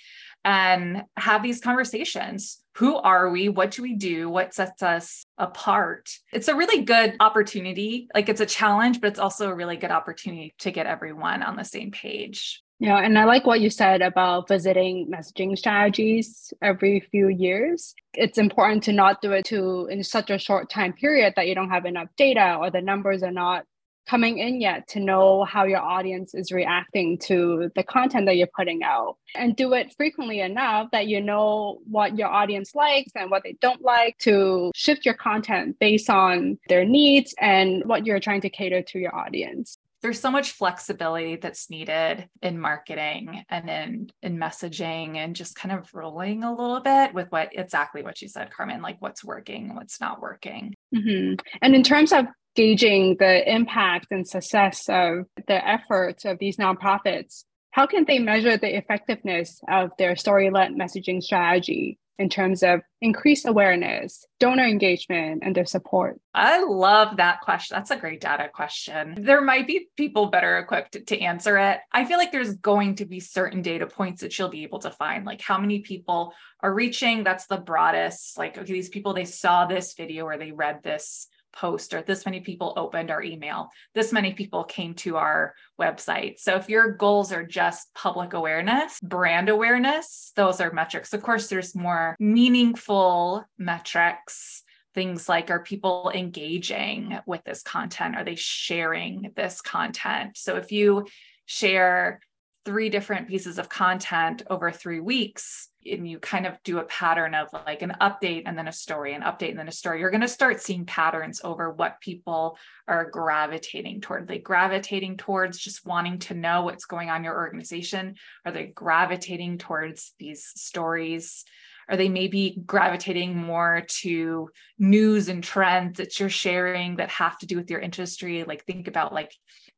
and 0.45 1.03
have 1.17 1.43
these 1.43 1.61
conversations. 1.61 2.59
Who 2.77 2.95
are 2.95 3.29
we? 3.29 3.49
What 3.49 3.71
do 3.71 3.81
we 3.81 3.95
do? 3.95 4.29
What 4.29 4.53
sets 4.53 4.81
us 4.81 5.23
apart? 5.37 6.09
It's 6.31 6.47
a 6.47 6.55
really 6.55 6.83
good 6.83 7.15
opportunity. 7.19 8.07
Like 8.15 8.29
it's 8.29 8.41
a 8.41 8.45
challenge, 8.45 8.99
but 8.99 9.07
it's 9.07 9.19
also 9.19 9.49
a 9.49 9.55
really 9.55 9.77
good 9.77 9.91
opportunity 9.91 10.53
to 10.59 10.71
get 10.71 10.87
everyone 10.87 11.43
on 11.43 11.55
the 11.55 11.63
same 11.63 11.91
page. 11.91 12.63
Yeah, 12.79 12.97
and 12.97 13.17
I 13.17 13.23
like 13.23 13.45
what 13.45 13.61
you 13.61 13.69
said 13.69 14.01
about 14.01 14.47
visiting 14.47 15.09
messaging 15.09 15.57
strategies 15.57 16.51
every 16.61 16.99
few 16.99 17.29
years. 17.29 17.93
It's 18.13 18.37
important 18.37 18.83
to 18.83 18.91
not 18.91 19.21
do 19.21 19.31
it 19.31 19.45
to 19.45 19.87
in 19.89 20.03
such 20.03 20.29
a 20.29 20.37
short 20.37 20.69
time 20.69 20.91
period 20.91 21.33
that 21.35 21.47
you 21.47 21.55
don't 21.55 21.69
have 21.69 21.85
enough 21.85 22.09
data 22.17 22.57
or 22.59 22.71
the 22.71 22.81
numbers 22.81 23.23
are 23.23 23.31
not 23.31 23.63
coming 24.07 24.39
in 24.39 24.59
yet 24.61 24.87
to 24.89 24.99
know 24.99 25.43
how 25.43 25.63
your 25.63 25.79
audience 25.79 26.33
is 26.33 26.51
reacting 26.51 27.17
to 27.17 27.71
the 27.75 27.83
content 27.83 28.25
that 28.25 28.37
you're 28.37 28.47
putting 28.55 28.83
out. 28.83 29.17
And 29.35 29.55
do 29.55 29.73
it 29.73 29.93
frequently 29.95 30.41
enough 30.41 30.89
that 30.91 31.07
you 31.07 31.21
know 31.21 31.79
what 31.85 32.17
your 32.17 32.27
audience 32.27 32.75
likes 32.75 33.11
and 33.15 33.31
what 33.31 33.43
they 33.43 33.57
don't 33.61 33.81
like 33.81 34.17
to 34.19 34.71
shift 34.75 35.05
your 35.05 35.15
content 35.15 35.77
based 35.79 36.09
on 36.09 36.59
their 36.67 36.85
needs 36.85 37.33
and 37.39 37.83
what 37.85 38.05
you're 38.05 38.19
trying 38.19 38.41
to 38.41 38.49
cater 38.49 38.81
to 38.81 38.99
your 38.99 39.15
audience. 39.15 39.77
There's 40.01 40.19
so 40.19 40.29
much 40.29 40.51
flexibility 40.51 41.37
that's 41.37 41.69
needed 41.69 42.27
in 42.41 42.59
marketing 42.59 43.45
and 43.49 43.69
in 43.69 44.09
in 44.21 44.37
messaging 44.37 45.15
and 45.15 45.33
just 45.33 45.55
kind 45.55 45.73
of 45.73 45.89
rolling 45.93 46.43
a 46.43 46.53
little 46.53 46.81
bit 46.81 47.13
with 47.13 47.31
what 47.31 47.51
exactly 47.53 48.03
what 48.03 48.21
you 48.21 48.27
said 48.27 48.51
carmen 48.51 48.81
like 48.81 48.97
what's 48.99 49.23
working 49.23 49.73
what's 49.75 50.01
not 50.01 50.21
working. 50.21 50.75
Mm-hmm. 50.93 51.35
and 51.61 51.73
in 51.73 51.83
terms 51.83 52.11
of 52.11 52.25
gauging 52.55 53.17
the 53.17 53.51
impact 53.51 54.07
and 54.11 54.27
success 54.27 54.87
of 54.89 55.25
the 55.47 55.67
efforts 55.67 56.25
of 56.25 56.39
these 56.39 56.57
nonprofits, 56.57 57.45
how 57.71 57.87
can 57.87 58.05
they 58.05 58.19
measure 58.19 58.57
the 58.57 58.77
effectiveness 58.77 59.61
of 59.67 59.89
their 59.97 60.15
story 60.15 60.51
led 60.51 60.73
messaging 60.73 61.21
strategy 61.21 61.97
in 62.19 62.29
terms 62.29 62.61
of 62.61 62.81
increased 63.01 63.47
awareness, 63.47 64.25
donor 64.39 64.63
engagement, 64.63 65.41
and 65.43 65.55
their 65.55 65.65
support? 65.65 66.19
I 66.35 66.63
love 66.63 67.17
that 67.17 67.41
question. 67.41 67.75
That's 67.75 67.89
a 67.89 67.97
great 67.97 68.21
data 68.21 68.49
question. 68.53 69.15
There 69.19 69.41
might 69.41 69.65
be 69.65 69.87
people 69.97 70.27
better 70.27 70.59
equipped 70.59 71.07
to 71.07 71.19
answer 71.19 71.57
it. 71.57 71.79
I 71.91 72.05
feel 72.05 72.19
like 72.19 72.31
there's 72.31 72.55
going 72.57 72.97
to 72.97 73.05
be 73.05 73.19
certain 73.19 73.63
data 73.63 73.87
points 73.87 74.21
that 74.21 74.37
you'll 74.37 74.49
be 74.49 74.61
able 74.61 74.79
to 74.79 74.91
find, 74.91 75.25
like 75.25 75.41
how 75.41 75.57
many 75.57 75.79
people 75.79 76.33
are 76.61 76.73
reaching. 76.73 77.23
That's 77.23 77.47
the 77.47 77.57
broadest. 77.57 78.37
Like, 78.37 78.55
okay, 78.55 78.71
these 78.71 78.89
people, 78.89 79.15
they 79.15 79.25
saw 79.25 79.65
this 79.65 79.95
video 79.95 80.25
or 80.25 80.37
they 80.37 80.51
read 80.51 80.83
this 80.83 81.27
post 81.53 81.93
or 81.93 82.01
this 82.01 82.25
many 82.25 82.39
people 82.39 82.73
opened 82.75 83.11
our 83.11 83.21
email. 83.21 83.69
This 83.93 84.11
many 84.11 84.33
people 84.33 84.63
came 84.63 84.93
to 84.95 85.17
our 85.17 85.53
website. 85.79 86.39
So 86.39 86.55
if 86.55 86.69
your 86.69 86.91
goals 86.91 87.31
are 87.31 87.45
just 87.45 87.93
public 87.93 88.33
awareness 88.33 88.99
brand 89.01 89.49
awareness 89.49 90.31
those 90.35 90.59
are 90.59 90.71
metrics. 90.71 91.13
Of 91.13 91.21
course 91.21 91.47
there's 91.47 91.75
more 91.75 92.15
meaningful 92.19 93.45
metrics 93.57 94.63
things 94.93 95.27
like 95.27 95.49
are 95.49 95.63
people 95.63 96.11
engaging 96.13 97.17
with 97.25 97.43
this 97.43 97.63
content? 97.63 98.15
Are 98.15 98.23
they 98.23 98.35
sharing 98.35 99.31
this 99.35 99.61
content? 99.61 100.37
So 100.37 100.55
if 100.57 100.71
you 100.71 101.07
share 101.45 102.19
three 102.65 102.89
different 102.89 103.27
pieces 103.27 103.57
of 103.57 103.69
content 103.69 104.43
over 104.49 104.71
three 104.71 104.99
weeks 104.99 105.69
and 105.91 106.07
you 106.07 106.19
kind 106.19 106.45
of 106.45 106.61
do 106.63 106.79
a 106.79 106.83
pattern 106.83 107.33
of 107.35 107.47
like 107.53 107.81
an 107.81 107.93
update 108.01 108.43
and 108.45 108.57
then 108.57 108.67
a 108.67 108.71
story, 108.71 109.13
an 109.13 109.21
update 109.21 109.49
and 109.49 109.59
then 109.59 109.67
a 109.67 109.71
story, 109.71 109.99
you're 109.99 110.11
going 110.11 110.21
to 110.21 110.27
start 110.27 110.61
seeing 110.61 110.85
patterns 110.85 111.41
over 111.43 111.71
what 111.71 112.01
people 112.01 112.57
are 112.87 113.09
gravitating 113.09 114.01
toward. 114.01 114.27
They 114.27 114.39
gravitating 114.39 115.17
towards 115.17 115.57
just 115.57 115.85
wanting 115.85 116.19
to 116.19 116.33
know 116.33 116.63
what's 116.63 116.85
going 116.85 117.09
on 117.09 117.17
in 117.17 117.23
your 117.23 117.35
organization? 117.35 118.15
Are 118.45 118.51
they 118.51 118.67
gravitating 118.67 119.57
towards 119.57 120.13
these 120.19 120.51
stories? 120.55 121.45
Are 121.89 121.97
they 121.97 122.09
maybe 122.09 122.61
gravitating 122.65 123.35
more 123.35 123.85
to 124.01 124.49
news 124.79 125.29
and 125.29 125.43
trends 125.43 125.97
that 125.97 126.19
you're 126.19 126.29
sharing 126.29 126.97
that 126.97 127.09
have 127.09 127.37
to 127.39 127.45
do 127.45 127.57
with 127.57 127.69
your 127.69 127.79
industry? 127.79 128.43
Like 128.43 128.65
think 128.65 128.87
about 128.87 129.13
like 129.13 129.33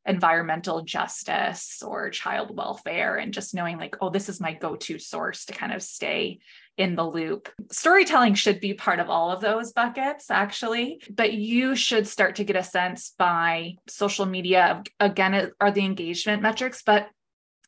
environmental 0.06 0.84
justice 0.84 1.82
or 1.86 2.10
child 2.10 2.56
welfare 2.56 3.18
and 3.18 3.34
just 3.34 3.54
knowing 3.54 3.78
like, 3.78 3.96
oh, 4.02 4.10
this 4.10 4.30
is 4.30 4.40
my 4.40 4.54
go-to 4.54 5.00
source 5.00 5.46
to 5.46 5.54
kind 5.54 5.74
of 5.74 5.82
stay 5.82 6.40
in 6.78 6.96
the 6.96 7.04
loop. 7.04 7.50
Storytelling 7.72 8.36
should 8.36 8.60
be 8.60 8.74
part 8.74 9.00
of 9.00 9.10
all 9.10 9.32
of 9.32 9.42
those 9.42 9.72
buckets, 9.72 10.30
actually, 10.30 11.02
but 11.10 11.34
you 11.34 11.76
should 11.76 12.08
start 12.08 12.36
to 12.36 12.44
get 12.44 12.56
a 12.56 12.64
sense 12.64 13.14
by 13.18 13.76
social 13.88 14.26
media. 14.26 14.84
Again, 15.00 15.52
are 15.60 15.72
the 15.72 15.86
engagement 15.86 16.42
metrics, 16.42 16.84
but 16.86 17.10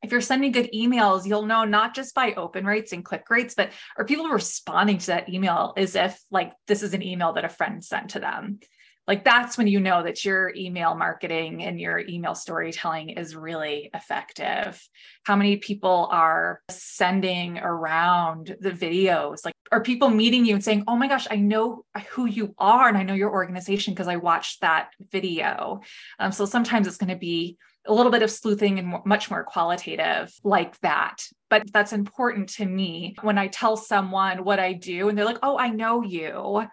if 0.03 0.11
you're 0.11 0.21
sending 0.21 0.51
good 0.51 0.69
emails, 0.73 1.25
you'll 1.25 1.47
know 1.47 1.63
not 1.63 1.95
just 1.95 2.13
by 2.13 2.33
open 2.33 2.65
rates 2.65 2.91
and 2.91 3.03
click 3.03 3.29
rates, 3.31 3.55
but 3.55 3.71
are 3.97 4.05
people 4.05 4.27
responding 4.27 4.99
to 4.99 5.07
that 5.07 5.29
email 5.29 5.73
as 5.75 5.95
if 5.95 6.21
like 6.29 6.53
this 6.67 6.83
is 6.83 6.93
an 6.93 7.01
email 7.01 7.33
that 7.33 7.45
a 7.45 7.49
friend 7.49 7.83
sent 7.83 8.11
to 8.11 8.19
them? 8.19 8.59
Like 9.07 9.23
that's 9.23 9.57
when 9.57 9.67
you 9.67 9.79
know 9.79 10.03
that 10.03 10.25
your 10.25 10.53
email 10.55 10.95
marketing 10.95 11.63
and 11.63 11.79
your 11.79 11.99
email 11.99 12.35
storytelling 12.35 13.09
is 13.11 13.35
really 13.35 13.89
effective. 13.93 14.81
How 15.23 15.35
many 15.35 15.57
people 15.57 16.09
are 16.11 16.61
sending 16.69 17.57
around 17.57 18.55
the 18.59 18.71
videos? 18.71 19.45
Like 19.45 19.53
are 19.71 19.81
people 19.81 20.09
meeting 20.09 20.45
you 20.45 20.53
and 20.53 20.63
saying 20.63 20.83
oh 20.87 20.95
my 20.95 21.09
gosh 21.09 21.27
i 21.29 21.35
know 21.35 21.83
who 22.11 22.25
you 22.25 22.55
are 22.57 22.87
and 22.87 22.97
i 22.97 23.03
know 23.03 23.13
your 23.13 23.33
organization 23.33 23.93
because 23.93 24.07
i 24.07 24.15
watched 24.15 24.61
that 24.61 24.91
video. 25.11 25.81
Um, 26.19 26.31
so 26.31 26.45
sometimes 26.45 26.87
it's 26.87 26.95
going 26.95 27.09
to 27.09 27.17
be 27.17 27.57
a 27.87 27.93
little 27.93 28.11
bit 28.11 28.21
of 28.21 28.31
sleuthing 28.31 28.79
and 28.79 28.93
much 29.05 29.31
more 29.31 29.43
qualitative 29.43 30.33
like 30.43 30.77
that. 30.81 31.23
But 31.49 31.71
that's 31.71 31.93
important 31.93 32.49
to 32.49 32.65
me. 32.65 33.15
When 33.21 33.37
I 33.37 33.47
tell 33.47 33.77
someone 33.77 34.43
what 34.43 34.59
I 34.59 34.73
do 34.73 35.09
and 35.09 35.17
they're 35.17 35.25
like, 35.25 35.39
oh, 35.41 35.57
I 35.57 35.69
know 35.69 36.03
you 36.03 36.67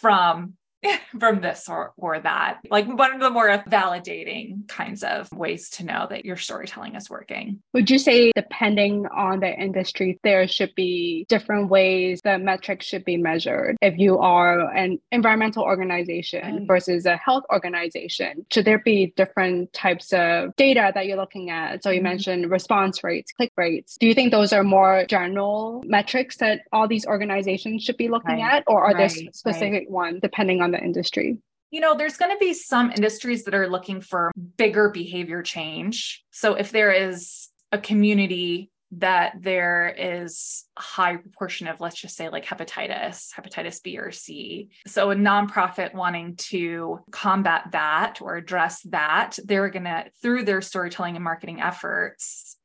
from 0.00 0.54
from 1.18 1.40
this 1.40 1.68
or, 1.68 1.92
or 1.96 2.20
that. 2.20 2.58
Like 2.70 2.86
one 2.86 3.14
of 3.14 3.20
the 3.20 3.30
more 3.30 3.48
validating 3.68 4.66
kinds 4.68 5.02
of 5.02 5.30
ways 5.32 5.70
to 5.70 5.84
know 5.84 6.06
that 6.10 6.24
your 6.24 6.36
storytelling 6.36 6.94
is 6.94 7.10
working. 7.10 7.60
Would 7.72 7.90
you 7.90 7.98
say, 7.98 8.32
depending 8.34 9.06
on 9.06 9.40
the 9.40 9.52
industry, 9.52 10.18
there 10.22 10.46
should 10.48 10.74
be 10.74 11.26
different 11.28 11.70
ways 11.70 12.20
the 12.22 12.38
metrics 12.38 12.86
should 12.86 13.04
be 13.04 13.16
measured? 13.16 13.76
If 13.80 13.98
you 13.98 14.18
are 14.18 14.70
an 14.74 14.98
environmental 15.12 15.62
organization 15.62 16.60
mm. 16.60 16.66
versus 16.66 17.06
a 17.06 17.16
health 17.16 17.44
organization, 17.52 18.46
should 18.50 18.64
there 18.64 18.78
be 18.78 19.12
different 19.16 19.72
types 19.72 20.12
of 20.12 20.54
data 20.56 20.92
that 20.94 21.06
you're 21.06 21.16
looking 21.16 21.50
at? 21.50 21.82
So 21.82 21.90
you 21.90 22.00
mm. 22.00 22.04
mentioned 22.04 22.50
response 22.50 23.02
rates, 23.02 23.32
click 23.32 23.52
rates. 23.56 23.96
Do 23.98 24.06
you 24.06 24.14
think 24.14 24.30
those 24.30 24.52
are 24.52 24.64
more 24.64 25.04
general 25.08 25.82
metrics 25.86 26.36
that 26.38 26.60
all 26.72 26.88
these 26.88 27.06
organizations 27.06 27.82
should 27.82 27.96
be 27.96 28.08
looking 28.08 28.40
right. 28.40 28.56
at, 28.56 28.64
or 28.66 28.84
are 28.84 28.92
right. 28.92 28.96
there 28.96 29.08
specific 29.32 29.72
right. 29.72 29.90
ones 29.90 30.20
depending 30.22 30.62
on 30.62 30.70
the 30.70 30.75
industry? 30.82 31.38
You 31.70 31.80
know, 31.80 31.96
there's 31.96 32.16
going 32.16 32.30
to 32.30 32.38
be 32.38 32.54
some 32.54 32.90
industries 32.90 33.44
that 33.44 33.54
are 33.54 33.68
looking 33.68 34.00
for 34.00 34.30
bigger 34.56 34.88
behavior 34.88 35.42
change. 35.42 36.24
So 36.30 36.54
if 36.54 36.70
there 36.70 36.92
is 36.92 37.48
a 37.72 37.78
community 37.78 38.70
that 38.92 39.34
there 39.40 39.94
is 39.98 40.64
a 40.76 40.80
high 40.82 41.16
proportion 41.16 41.66
of, 41.66 41.80
let's 41.80 42.00
just 42.00 42.16
say, 42.16 42.28
like 42.28 42.44
hepatitis, 42.44 43.32
hepatitis 43.34 43.82
B 43.82 43.98
or 43.98 44.12
C. 44.12 44.70
So, 44.86 45.10
a 45.10 45.16
nonprofit 45.16 45.92
wanting 45.92 46.36
to 46.36 47.00
combat 47.10 47.68
that 47.72 48.20
or 48.20 48.36
address 48.36 48.82
that, 48.82 49.38
they're 49.44 49.68
going 49.70 49.84
to, 49.84 50.04
through 50.22 50.44
their 50.44 50.62
storytelling 50.62 51.16
and 51.16 51.24
marketing 51.24 51.60
efforts, 51.60 52.56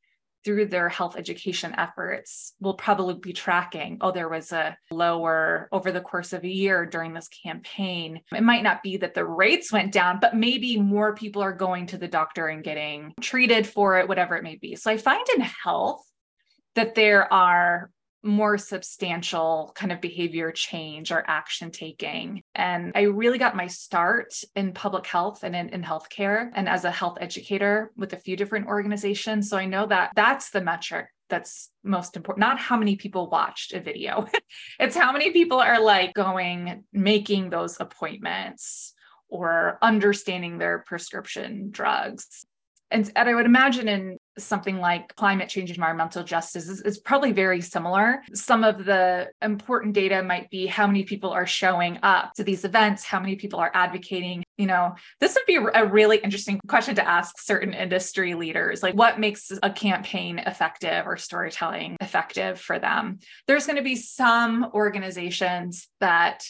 through 0.44 0.66
their 0.66 0.90
health 0.90 1.16
education 1.18 1.74
efforts 1.78 2.54
will 2.60 2.74
probably 2.74 3.14
be 3.16 3.34
tracking 3.34 3.98
oh 4.02 4.12
there 4.12 4.30
was 4.30 4.52
a 4.52 4.76
lower 4.90 5.68
over 5.72 5.92
the 5.92 6.02
course 6.02 6.34
of 6.34 6.44
a 6.44 6.50
year 6.50 6.86
during 6.86 7.14
this 7.14 7.28
campaign. 7.28 8.22
It 8.34 8.44
might 8.44 8.64
not 8.64 8.84
be 8.84 8.98
that 8.98 9.14
the 9.14 9.26
rates 9.26 9.72
went 9.72 9.92
down 9.92 10.20
but 10.20 10.36
maybe 10.36 10.78
more 10.78 11.16
people 11.16 11.42
are 11.42 11.54
going 11.54 11.88
to 11.88 11.98
the 11.98 12.08
doctor 12.08 12.48
and 12.48 12.64
getting 12.64 13.14
treated 13.22 13.68
for 13.68 14.00
it 14.00 14.08
whatever 14.08 14.36
it 14.36 14.44
may 14.44 14.56
be. 14.56 14.76
So 14.76 14.92
i 14.92 14.98
find 14.98 15.26
in 15.36 15.42
health 15.42 16.04
that 16.76 16.96
there 16.96 17.32
are 17.32 17.90
more 18.24 18.58
substantial 18.58 19.72
kind 19.76 19.92
of 19.92 20.02
behavior 20.02 20.52
change 20.52 21.12
or 21.12 21.24
action 21.28 21.72
taking. 21.72 22.44
And 22.54 22.92
I 22.96 23.04
really 23.04 23.38
got 23.38 23.56
my 23.56 23.68
start 23.68 24.34
in 24.56 24.74
public 24.74 25.08
health 25.08 25.44
and 25.44 25.56
in, 25.56 25.70
in 25.70 25.82
healthcare 25.82 26.50
and 26.54 26.70
as 26.70 26.86
a 26.86 26.92
health 26.92 27.18
educator 27.20 27.92
with 27.96 28.14
a 28.14 28.18
few 28.18 28.36
different 28.36 28.68
organizations. 28.68 29.50
So 29.50 29.58
I 29.58 29.66
know 29.66 29.88
that 29.88 30.12
that's 30.16 30.52
the 30.52 30.62
metric 30.62 31.08
that's 31.30 31.72
most 31.82 32.18
important 32.18 32.42
not 32.42 32.60
how 32.60 32.76
many 32.76 32.98
people 32.98 33.30
watched 33.30 33.72
a 33.72 33.80
video 33.80 34.28
it's 34.82 34.98
how 34.98 35.14
many 35.14 35.32
people 35.32 35.60
are 35.60 35.82
like 35.82 36.14
going 36.14 36.84
making 36.92 37.50
those 37.50 37.80
appointments 37.80 38.94
or 39.30 39.78
understanding 39.82 40.58
their 40.58 40.84
prescription 40.86 41.70
drugs 41.72 42.46
and, 42.92 43.10
and 43.16 43.30
I 43.30 43.34
would 43.34 43.46
imagine 43.46 43.88
in 43.88 44.18
something 44.38 44.80
like 44.80 45.14
climate 45.16 45.50
change 45.50 45.72
environmental 45.72 46.24
justice 46.24 46.68
is, 46.68 46.82
is, 46.82 47.00
probably 47.00 47.32
very 47.32 47.60
similar. 47.62 48.22
Some 48.34 48.64
of 48.64 48.86
the 48.86 49.30
important 49.42 49.94
data 49.94 50.24
might 50.24 50.50
be 50.50 50.68
how 50.68 50.88
many 50.88 51.04
people 51.04 51.32
are 51.32 51.46
showing 51.46 52.00
up 52.04 52.34
to 52.36 52.44
these 52.44 52.64
events 52.64 53.04
how 53.04 53.20
many 53.20 53.36
people 53.36 53.60
are 53.60 53.72
advocating. 53.74 54.44
You 54.58 54.68
know 54.68 54.96
this 55.20 55.36
would 55.36 55.46
be 55.48 55.56
a 55.74 55.86
really 55.86 56.18
interesting 56.18 56.60
question 56.68 56.96
to 56.96 57.08
ask 57.08 57.40
certain 57.40 57.74
industry 57.74 58.36
leaders 58.36 58.84
like 58.84 58.94
what 58.96 59.20
makes 59.20 59.52
a 59.64 59.70
campaign 59.70 60.40
effective 60.40 61.06
or 61.08 61.18
storytelling 61.18 61.98
effective 62.00 62.60
for 62.60 62.80
them? 62.80 63.20
There's 63.48 63.66
going 63.66 63.78
to 63.78 63.84
be 63.84 63.96
some 63.96 64.70
organizations 64.74 65.88
that 66.00 66.44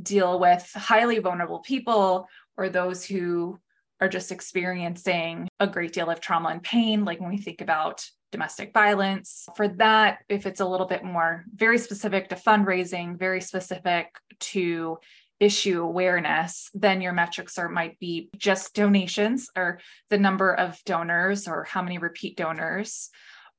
deal 0.00 0.40
with 0.40 0.68
highly 0.74 1.18
vulnerable 1.20 1.60
people 1.60 2.26
or 2.56 2.68
those 2.68 3.04
who 3.04 3.58
are 4.04 4.08
just 4.08 4.30
experiencing 4.30 5.48
a 5.60 5.66
great 5.66 5.92
deal 5.92 6.10
of 6.10 6.20
trauma 6.20 6.50
and 6.50 6.62
pain, 6.62 7.04
like 7.04 7.20
when 7.20 7.30
we 7.30 7.38
think 7.38 7.62
about 7.62 8.04
domestic 8.32 8.72
violence. 8.74 9.48
For 9.56 9.68
that, 9.68 10.18
if 10.28 10.44
it's 10.44 10.60
a 10.60 10.66
little 10.66 10.86
bit 10.86 11.04
more 11.04 11.44
very 11.54 11.78
specific 11.78 12.28
to 12.28 12.34
fundraising, 12.34 13.18
very 13.18 13.40
specific 13.40 14.14
to 14.40 14.98
issue 15.40 15.82
awareness, 15.82 16.70
then 16.74 17.00
your 17.00 17.12
metrics 17.12 17.58
are 17.58 17.68
might 17.68 17.98
be 17.98 18.28
just 18.36 18.74
donations 18.74 19.48
or 19.56 19.80
the 20.10 20.18
number 20.18 20.52
of 20.54 20.78
donors 20.84 21.48
or 21.48 21.64
how 21.64 21.82
many 21.82 21.98
repeat 21.98 22.36
donors. 22.36 23.10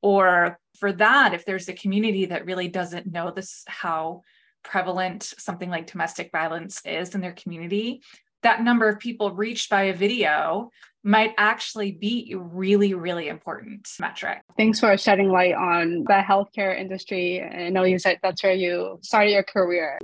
Or 0.01 0.60
for 0.79 0.93
that, 0.93 1.34
if 1.34 1.45
there's 1.45 1.69
a 1.69 1.73
community 1.73 2.25
that 2.27 2.45
really 2.45 2.67
doesn't 2.67 3.12
know 3.12 3.31
this 3.31 3.63
how 3.65 4.21
prevalent 4.63 5.23
something 5.23 5.69
like 5.69 5.91
domestic 5.91 6.31
violence 6.31 6.81
is 6.86 7.15
in 7.15 7.21
their 7.21 7.34
community, 7.34 8.01
that 8.45 8.62
number 8.62 8.88
of 8.88 8.99
people 8.99 9.31
reached 9.31 9.71
by 9.71 9.86
a 9.86 9.93
video 9.93 10.69
might 11.03 11.34
actually 11.36 11.91
be 11.91 12.31
a 12.31 12.38
really, 12.38 12.93
really 12.93 13.27
important 13.27 13.89
metric. 13.99 14.43
Thanks 14.55 14.79
for 14.79 14.95
shedding 14.97 15.29
light 15.29 15.55
on 15.55 16.03
the 16.03 16.21
healthcare 16.23 16.79
industry. 16.79 17.41
I 17.41 17.69
know 17.69 17.86
you 17.86 17.97
said 17.97 18.19
that's 18.21 18.43
where 18.43 18.53
you 18.53 18.99
started 19.01 19.31
your 19.31 19.41
career. 19.41 19.97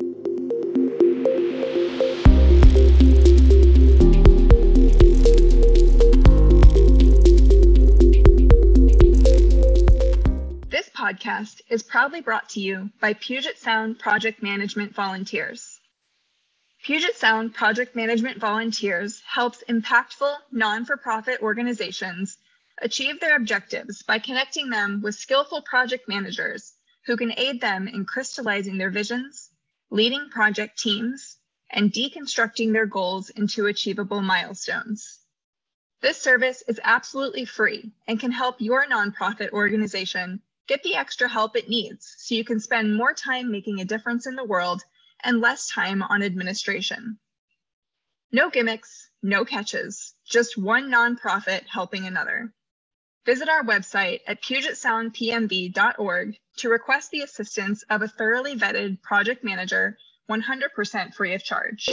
This 10.68 10.90
podcast 10.90 11.62
is 11.70 11.84
proudly 11.84 12.22
brought 12.22 12.50
to 12.50 12.60
you 12.60 12.90
by 13.00 13.14
Puget 13.14 13.60
Sound 13.60 14.00
Project 14.00 14.42
Management 14.42 14.96
Volunteers. 14.96 15.81
Puget 16.84 17.16
Sound 17.16 17.54
Project 17.54 17.96
Management 17.96 18.40
Volunteers 18.40 19.22
helps 19.22 19.64
impactful 19.70 20.36
non-for-profit 20.52 21.40
organizations 21.40 22.40
achieve 22.82 23.20
their 23.20 23.36
objectives 23.36 24.02
by 24.02 24.18
connecting 24.18 24.72
them 24.72 25.00
with 25.04 25.14
skillful 25.14 25.62
project 25.62 26.08
managers 26.08 26.74
who 27.06 27.16
can 27.16 27.38
aid 27.38 27.62
them 27.62 27.88
in 27.88 28.04
crystallizing 28.04 28.80
their 28.80 28.90
visions, 28.90 29.52
leading 29.92 30.28
project 30.32 30.80
teams, 30.80 31.38
and 31.70 31.94
deconstructing 31.94 32.74
their 32.74 32.88
goals 32.88 33.30
into 33.30 33.68
achievable 33.68 34.24
milestones. 34.24 35.20
This 36.02 36.20
service 36.20 36.64
is 36.68 36.80
absolutely 36.84 37.46
free 37.46 37.92
and 38.08 38.20
can 38.20 38.32
help 38.32 38.60
your 38.60 38.88
nonprofit 38.88 39.52
organization 39.52 40.42
get 40.68 40.82
the 40.82 40.96
extra 40.96 41.28
help 41.28 41.56
it 41.56 41.70
needs 41.70 42.16
so 42.18 42.34
you 42.34 42.44
can 42.44 42.60
spend 42.60 42.96
more 42.96 43.14
time 43.14 43.52
making 43.52 43.82
a 43.82 43.86
difference 43.86 44.26
in 44.26 44.36
the 44.36 44.44
world 44.44 44.84
and 45.24 45.42
less 45.42 45.68
time 45.70 46.04
on 46.04 46.24
administration. 46.24 47.18
No 48.32 48.50
gimmicks, 48.50 49.10
no 49.22 49.44
catches, 49.44 50.16
just 50.26 50.58
one 50.58 50.90
nonprofit 50.90 51.64
helping 51.68 52.06
another. 52.06 52.54
Visit 53.26 53.50
our 53.50 53.64
website 53.64 54.22
at 54.26 54.42
PugetSoundPMV.org 54.42 56.38
to 56.58 56.70
request 56.70 57.12
the 57.12 57.22
assistance 57.22 57.84
of 57.90 58.02
a 58.02 58.08
thoroughly 58.08 58.56
vetted 58.56 59.02
project 59.02 59.44
manager 59.44 59.98
100% 60.30 61.14
free 61.14 61.34
of 61.34 61.44
charge. 61.44 61.88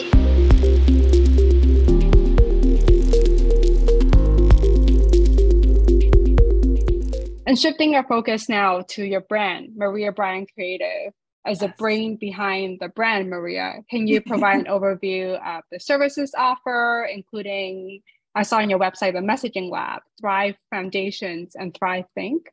And 7.47 7.59
shifting 7.59 7.95
our 7.95 8.05
focus 8.05 8.49
now 8.49 8.83
to 8.89 9.05
your 9.05 9.23
brand, 9.23 9.71
Maria 9.75 10.13
Bryan 10.13 10.47
Creative. 10.55 11.13
As 11.49 11.61
the 11.61 11.75
brain 11.79 12.17
behind 12.17 12.79
the 12.79 12.89
brand, 12.89 13.31
Maria, 13.31 13.77
can 13.91 14.07
you 14.07 14.21
provide 14.21 14.61
an 14.61 14.65
overview 14.71 15.35
of 15.45 15.65
the 15.73 15.81
services 15.81 16.35
offer, 16.37 17.09
including 17.11 18.03
I 18.35 18.43
saw 18.43 18.59
on 18.59 18.69
your 18.69 18.79
website 18.79 19.15
the 19.15 19.21
messaging 19.21 19.71
lab, 19.71 20.03
Thrive 20.21 20.57
Foundations, 20.71 21.57
and 21.57 21.75
Thrive 21.75 22.05
Think? 22.15 22.51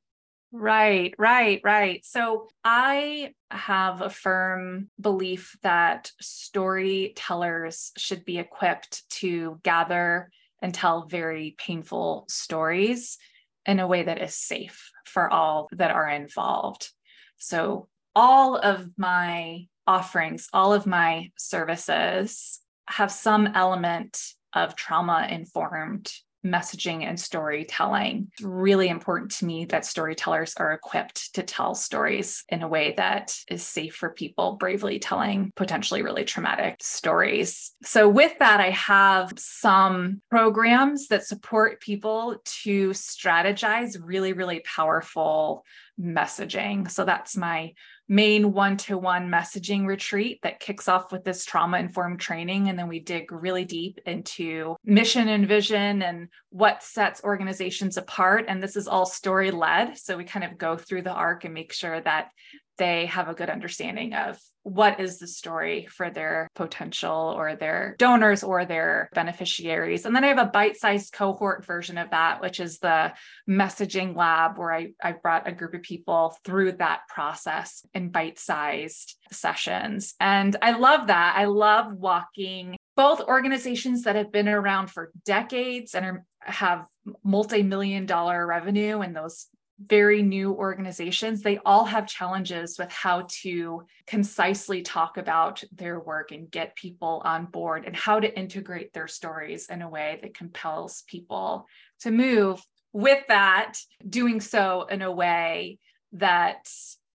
Right, 0.53 1.13
right, 1.17 1.59
right. 1.65 2.05
So 2.05 2.47
I 2.63 3.33
have 3.51 4.01
a 4.01 4.09
firm 4.09 4.89
belief 4.99 5.57
that 5.63 6.11
storytellers 6.21 7.91
should 7.97 8.23
be 8.23 8.39
equipped 8.39 9.03
to 9.17 9.59
gather 9.63 10.31
and 10.61 10.73
tell 10.73 11.07
very 11.07 11.55
painful 11.57 12.25
stories 12.29 13.17
in 13.65 13.79
a 13.79 13.87
way 13.87 14.03
that 14.03 14.21
is 14.21 14.35
safe 14.35 14.89
for 15.05 15.29
all 15.29 15.67
that 15.73 15.91
are 15.91 16.07
involved. 16.07 16.89
So 17.37 17.89
all 18.15 18.57
of 18.57 18.87
my 18.97 19.67
offerings, 19.87 20.47
all 20.53 20.73
of 20.73 20.85
my 20.85 21.31
services 21.37 22.61
have 22.87 23.11
some 23.11 23.47
element 23.47 24.19
of 24.53 24.75
trauma 24.75 25.27
informed 25.29 26.11
messaging 26.45 27.03
and 27.03 27.19
storytelling. 27.19 28.27
It's 28.33 28.43
really 28.43 28.87
important 28.87 29.31
to 29.31 29.45
me 29.45 29.65
that 29.65 29.85
storytellers 29.85 30.53
are 30.57 30.73
equipped 30.73 31.33
to 31.33 31.43
tell 31.43 31.73
stories 31.73 32.43
in 32.49 32.61
a 32.61 32.67
way 32.67 32.93
that 32.97 33.35
is 33.49 33.63
safe 33.63 33.95
for 33.95 34.11
people 34.11 34.55
bravely 34.57 34.99
telling 34.99 35.51
potentially 35.55 36.03
really 36.03 36.23
traumatic 36.23 36.77
stories. 36.81 37.71
So, 37.83 38.07
with 38.07 38.37
that, 38.39 38.59
I 38.59 38.69
have 38.69 39.33
some 39.37 40.21
programs 40.29 41.07
that 41.07 41.25
support 41.25 41.81
people 41.81 42.37
to 42.63 42.91
strategize 42.91 43.97
really, 43.99 44.33
really 44.33 44.61
powerful 44.61 45.65
messaging. 45.99 46.89
So, 46.89 47.05
that's 47.05 47.35
my 47.35 47.73
main 48.07 48.53
one 48.53 48.77
to 48.77 48.97
one 48.97 49.29
messaging 49.29 49.85
retreat 49.85 50.39
that 50.43 50.59
kicks 50.59 50.87
off 50.87 51.11
with 51.11 51.23
this 51.23 51.45
trauma 51.45 51.77
informed 51.77 52.19
training. 52.19 52.69
And 52.69 52.77
then 52.77 52.87
we 52.87 52.99
dig 52.99 53.31
really 53.31 53.65
deep 53.65 53.99
into 54.05 54.75
mission 54.85 55.27
and 55.27 55.47
vision 55.47 56.01
and 56.01 56.29
what 56.49 56.83
sets 56.83 57.23
organizations 57.23 57.97
apart. 57.97 58.45
And 58.47 58.61
this 58.61 58.75
is 58.75 58.87
all 58.87 59.05
story 59.05 59.51
led. 59.51 59.97
So 59.97 60.17
we 60.17 60.23
kind 60.23 60.45
of 60.45 60.57
go 60.57 60.77
through 60.77 61.01
the 61.01 61.13
arc 61.13 61.45
and 61.45 61.53
make 61.53 61.73
sure 61.73 61.99
that 62.01 62.29
they 62.77 63.05
have 63.07 63.29
a 63.29 63.33
good 63.33 63.49
understanding 63.49 64.13
of 64.13 64.39
what 64.63 64.99
is 64.99 65.19
the 65.19 65.27
story 65.27 65.85
for 65.85 66.09
their 66.09 66.49
potential 66.55 67.33
or 67.37 67.55
their 67.55 67.95
donors 67.99 68.43
or 68.43 68.65
their 68.65 69.09
beneficiaries. 69.13 70.05
And 70.05 70.15
then 70.15 70.23
I 70.23 70.29
have 70.29 70.39
a 70.39 70.45
bite 70.45 70.75
sized 70.77 71.13
cohort 71.13 71.63
version 71.63 71.99
of 71.99 72.09
that, 72.09 72.41
which 72.41 72.59
is 72.59 72.79
the 72.79 73.13
messaging 73.47 74.15
lab, 74.15 74.57
where 74.57 74.73
I, 74.73 74.93
I 75.03 75.11
brought 75.11 75.47
a 75.47 75.51
group 75.51 75.75
of 75.75 75.83
people 75.83 76.35
through 76.43 76.73
that 76.73 77.01
process 77.07 77.85
in 77.93 78.09
bite 78.09 78.39
sized 78.39 79.15
sessions. 79.31 80.15
And 80.19 80.55
I 80.61 80.71
love 80.71 81.07
that. 81.07 81.35
I 81.37 81.45
love 81.45 81.93
walking 81.93 82.75
both 82.95 83.21
organizations 83.21 84.03
that 84.03 84.15
have 84.15 84.31
been 84.31 84.47
around 84.47 84.89
for 84.89 85.11
decades 85.25 85.93
and 85.93 86.05
are, 86.05 86.25
have 86.39 86.87
multi 87.23 87.61
million 87.61 88.05
dollar 88.05 88.45
revenue 88.47 89.01
and 89.01 89.15
those 89.15 89.47
very 89.79 90.21
new 90.21 90.53
organizations, 90.53 91.41
they 91.41 91.57
all 91.65 91.85
have 91.85 92.07
challenges 92.07 92.77
with 92.79 92.91
how 92.91 93.27
to 93.29 93.83
concisely 94.07 94.81
talk 94.81 95.17
about 95.17 95.63
their 95.73 95.99
work 95.99 96.31
and 96.31 96.49
get 96.49 96.75
people 96.75 97.21
on 97.25 97.45
board 97.45 97.83
and 97.85 97.95
how 97.95 98.19
to 98.19 98.39
integrate 98.39 98.93
their 98.93 99.07
stories 99.07 99.67
in 99.69 99.81
a 99.81 99.89
way 99.89 100.19
that 100.21 100.37
compels 100.37 101.03
people 101.07 101.67
to 101.99 102.11
move. 102.11 102.61
With 102.93 103.23
that, 103.27 103.73
doing 104.07 104.39
so 104.39 104.85
in 104.89 105.01
a 105.01 105.11
way 105.11 105.79
that 106.13 106.69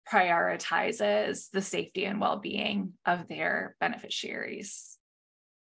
prioritizes 0.10 1.50
the 1.52 1.62
safety 1.62 2.06
and 2.06 2.22
well 2.22 2.38
being 2.38 2.94
of 3.06 3.28
their 3.28 3.76
beneficiaries 3.82 4.96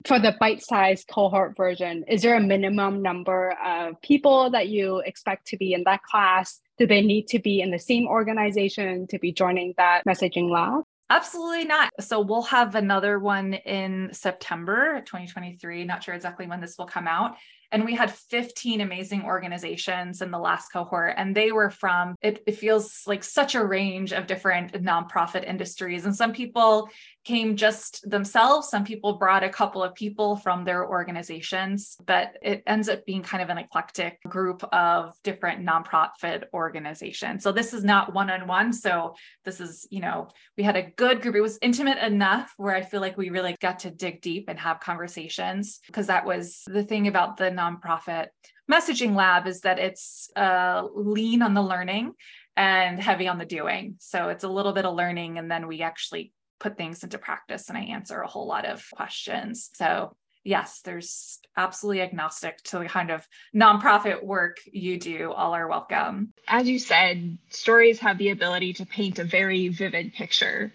for 0.07 0.19
the 0.19 0.35
bite-sized 0.41 1.09
cohort 1.09 1.57
version, 1.57 2.05
is 2.09 2.23
there 2.23 2.37
a 2.37 2.41
minimum 2.41 3.03
number 3.03 3.55
of 3.63 4.01
people 4.01 4.51
that 4.51 4.69
you 4.69 4.99
expect 5.01 5.47
to 5.49 5.57
be 5.57 5.75
in 5.75 5.83
that 5.85 6.03
class? 6.03 6.61
Do 6.81 6.87
they 6.87 7.03
need 7.03 7.29
to 7.29 7.39
be 7.39 7.61
in 7.61 7.71
the 7.71 7.79
same 7.79 8.09
organization 8.09 9.07
to 9.09 9.19
be 9.19 9.33
joining 9.33 9.75
that 9.77 10.03
messaging 10.09 10.51
lab? 10.51 10.85
Absolutely 11.11 11.67
not. 11.67 11.91
So 12.01 12.23
we'll 12.23 12.41
have 12.41 12.75
another 12.75 13.19
one 13.19 13.53
in 13.53 14.09
September 14.13 15.03
2023. 15.05 15.85
Not 15.85 16.03
sure 16.03 16.15
exactly 16.15 16.47
when 16.47 16.63
this 16.63 16.79
will 16.79 16.87
come 16.87 17.07
out. 17.07 17.37
And 17.73 17.85
we 17.85 17.95
had 17.95 18.13
15 18.13 18.81
amazing 18.81 19.25
organizations 19.25 20.23
in 20.23 20.31
the 20.31 20.39
last 20.39 20.73
cohort, 20.73 21.15
and 21.17 21.35
they 21.35 21.53
were 21.53 21.71
from, 21.71 22.17
it, 22.23 22.43
it 22.47 22.57
feels 22.57 23.03
like 23.07 23.23
such 23.23 23.55
a 23.55 23.65
range 23.65 24.13
of 24.13 24.27
different 24.27 24.73
nonprofit 24.73 25.49
industries. 25.49 26.05
And 26.05 26.15
some 26.15 26.33
people 26.33 26.89
came 27.25 27.57
just 27.57 28.09
themselves, 28.09 28.69
some 28.69 28.85
people 28.85 29.19
brought 29.19 29.45
a 29.45 29.49
couple 29.49 29.83
of 29.83 29.95
people 29.95 30.37
from 30.37 30.65
their 30.65 30.89
organizations, 30.89 31.97
but 32.07 32.33
it 32.43 32.63
ends 32.67 32.89
up 32.89 33.05
being 33.05 33.23
kind 33.23 33.43
of 33.43 33.51
an 33.51 33.59
eclectic 33.59 34.19
group 34.23 34.65
of 34.73 35.15
different 35.23 35.65
nonprofit 35.65 36.45
organizations. 36.55 37.43
So 37.43 37.53
this 37.53 37.75
is 37.75 37.85
not 37.85 38.15
one 38.15 38.31
on 38.31 38.47
one. 38.47 38.73
So 38.73 39.15
this 39.45 39.61
is, 39.61 39.87
you 39.91 40.01
know, 40.01 40.29
we 40.57 40.65
had 40.65 40.77
a 40.77 40.91
good 40.97 41.21
group. 41.21 41.35
It 41.35 41.41
was 41.41 41.59
intimate 41.61 41.99
enough 41.99 42.53
where 42.57 42.75
I 42.75 42.83
feel 42.83 43.01
like 43.01 43.19
we 43.19 43.31
really 43.31 43.57
got 43.61 43.81
to 43.81 43.91
dig 43.91 44.23
deep 44.23 44.47
and 44.49 44.59
have 44.59 44.81
conversations 44.81 45.81
because 45.87 46.07
that 46.07 46.25
was 46.25 46.63
the 46.67 46.85
thing 46.85 47.07
about 47.07 47.37
the 47.37 47.51
nonprofit 47.61 48.29
messaging 48.71 49.15
lab 49.15 49.47
is 49.47 49.61
that 49.63 49.79
it's 49.79 50.31
uh, 50.37 50.87
lean 50.95 51.43
on 51.43 51.55
the 51.55 51.63
learning 51.63 52.13
and 52.57 53.03
heavy 53.03 53.27
on 53.27 53.39
the 53.39 53.45
doing. 53.45 53.97
So 53.99 54.29
it's 54.29 54.45
a 54.45 54.49
little 54.49 54.73
bit 54.73 54.85
of 54.85 54.95
learning, 54.95 55.39
and 55.39 55.51
then 55.51 55.67
we 55.67 55.83
actually 55.83 56.33
put 56.61 56.77
things 56.77 57.03
into 57.03 57.19
practice 57.19 57.69
and 57.69 57.79
I 57.79 57.83
answer 57.83 58.21
a 58.21 58.29
whole 58.29 58.47
lot 58.47 58.67
of 58.67 58.85
questions. 58.93 59.71
So 59.75 60.15
yes, 60.45 60.81
there's 60.85 61.39
absolutely 61.57 62.03
agnostic 62.03 62.63
to 62.65 62.79
the 62.79 62.85
kind 62.85 63.11
of 63.11 63.27
nonprofit 63.55 64.23
work 64.23 64.59
you 64.71 64.99
do. 64.99 65.33
All 65.33 65.55
are 65.55 65.69
welcome. 65.69 66.33
As 66.47 66.69
you 66.69 66.79
said, 66.79 67.39
stories 67.49 67.99
have 68.01 68.19
the 68.19 68.31
ability 68.31 68.75
to 68.75 68.87
paint 68.87 69.19
a 69.19 69.25
very 69.25 69.69
vivid 69.69 70.13
picture. 70.13 70.73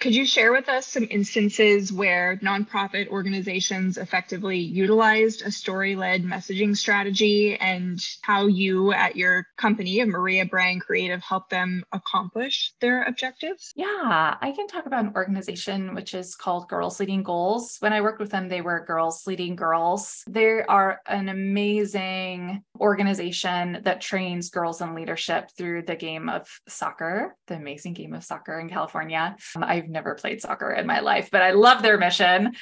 Could 0.00 0.14
you 0.14 0.24
share 0.24 0.50
with 0.50 0.70
us 0.70 0.86
some 0.86 1.06
instances 1.10 1.92
where 1.92 2.38
nonprofit 2.42 3.08
organizations 3.08 3.98
effectively 3.98 4.56
utilized 4.56 5.42
a 5.42 5.52
story 5.52 5.94
led 5.94 6.24
messaging 6.24 6.74
strategy 6.74 7.58
and 7.58 8.00
how 8.22 8.46
you 8.46 8.92
at 8.92 9.14
your 9.14 9.46
company 9.58 10.02
Maria 10.06 10.46
Bryan 10.46 10.80
Creative 10.80 11.22
helped 11.22 11.50
them 11.50 11.84
accomplish 11.92 12.72
their 12.80 13.02
objectives? 13.02 13.74
Yeah, 13.76 14.38
I 14.40 14.54
can 14.56 14.68
talk 14.68 14.86
about 14.86 15.04
an 15.04 15.12
organization 15.14 15.94
which 15.94 16.14
is 16.14 16.34
called 16.34 16.70
Girls 16.70 16.98
Leading 16.98 17.22
Goals. 17.22 17.76
When 17.80 17.92
I 17.92 18.00
worked 18.00 18.20
with 18.20 18.30
them, 18.30 18.48
they 18.48 18.62
were 18.62 18.86
Girls 18.86 19.26
Leading 19.26 19.54
Girls. 19.54 20.24
They 20.26 20.62
are 20.62 21.00
an 21.08 21.28
amazing 21.28 22.62
organization 22.80 23.80
that 23.84 24.00
trains 24.00 24.48
girls 24.48 24.80
in 24.80 24.94
leadership 24.94 25.50
through 25.58 25.82
the 25.82 25.96
game 25.96 26.30
of 26.30 26.48
soccer, 26.66 27.36
the 27.48 27.56
amazing 27.56 27.92
game 27.92 28.14
of 28.14 28.24
soccer 28.24 28.58
in 28.58 28.70
California. 28.70 29.36
Um, 29.54 29.64
I've 29.64 29.89
never 29.90 30.14
played 30.14 30.40
soccer 30.40 30.72
in 30.72 30.86
my 30.86 31.00
life, 31.00 31.30
but 31.30 31.42
I 31.42 31.52
love 31.52 31.82
their 31.82 31.98
mission. 31.98 32.54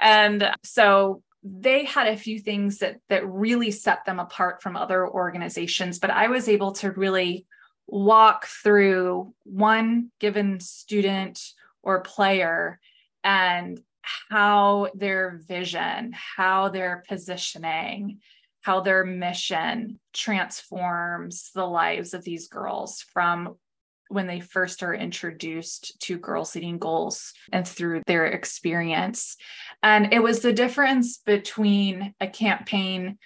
And 0.00 0.50
so 0.62 1.22
they 1.42 1.84
had 1.84 2.08
a 2.08 2.16
few 2.16 2.38
things 2.38 2.78
that 2.78 2.96
that 3.08 3.28
really 3.28 3.70
set 3.70 4.04
them 4.04 4.18
apart 4.18 4.62
from 4.62 4.76
other 4.76 5.08
organizations, 5.08 5.98
but 5.98 6.10
I 6.10 6.28
was 6.28 6.48
able 6.48 6.72
to 6.72 6.90
really 6.90 7.46
walk 7.86 8.46
through 8.46 9.32
one 9.44 10.10
given 10.18 10.58
student 10.60 11.40
or 11.82 12.00
player 12.00 12.80
and 13.22 13.80
how 14.28 14.88
their 14.94 15.40
vision, 15.46 16.12
how 16.14 16.68
their 16.68 17.04
positioning, 17.08 18.20
how 18.62 18.80
their 18.80 19.04
mission 19.04 20.00
transforms 20.12 21.50
the 21.54 21.64
lives 21.64 22.14
of 22.14 22.24
these 22.24 22.48
girls 22.48 23.04
from 23.12 23.56
when 24.08 24.26
they 24.26 24.40
first 24.40 24.82
are 24.82 24.94
introduced 24.94 25.98
to 26.00 26.18
girls 26.18 26.54
leading 26.54 26.78
goals 26.78 27.32
and 27.52 27.66
through 27.66 28.02
their 28.06 28.26
experience. 28.26 29.36
And 29.82 30.12
it 30.12 30.22
was 30.22 30.40
the 30.40 30.52
difference 30.52 31.18
between 31.18 32.14
a 32.20 32.26
campaign 32.26 33.18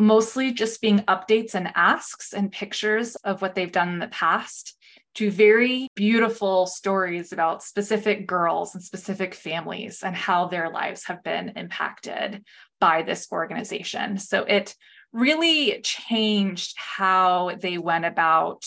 mostly 0.00 0.52
just 0.52 0.80
being 0.80 1.00
updates 1.00 1.54
and 1.54 1.70
asks 1.74 2.32
and 2.32 2.50
pictures 2.50 3.16
of 3.16 3.42
what 3.42 3.54
they've 3.54 3.70
done 3.70 3.90
in 3.90 3.98
the 3.98 4.08
past 4.08 4.76
to 5.14 5.30
very 5.30 5.88
beautiful 5.94 6.66
stories 6.66 7.32
about 7.32 7.62
specific 7.62 8.26
girls 8.26 8.74
and 8.74 8.82
specific 8.82 9.34
families 9.34 10.02
and 10.02 10.16
how 10.16 10.46
their 10.46 10.70
lives 10.70 11.04
have 11.04 11.22
been 11.22 11.52
impacted 11.56 12.44
by 12.80 13.02
this 13.02 13.28
organization. 13.30 14.16
So 14.18 14.44
it 14.44 14.74
really 15.12 15.80
changed 15.82 16.74
how 16.78 17.56
they 17.60 17.76
went 17.76 18.04
about 18.04 18.64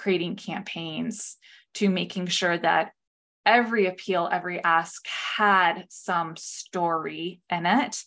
creating 0.00 0.34
campaigns 0.34 1.36
to 1.74 1.90
making 1.90 2.26
sure 2.26 2.56
that 2.56 2.92
every 3.44 3.86
appeal, 3.86 4.28
every 4.32 4.64
ask 4.64 5.06
had 5.36 5.84
some 5.90 6.36
story 6.36 7.42
in 7.50 7.66
it. 7.66 8.02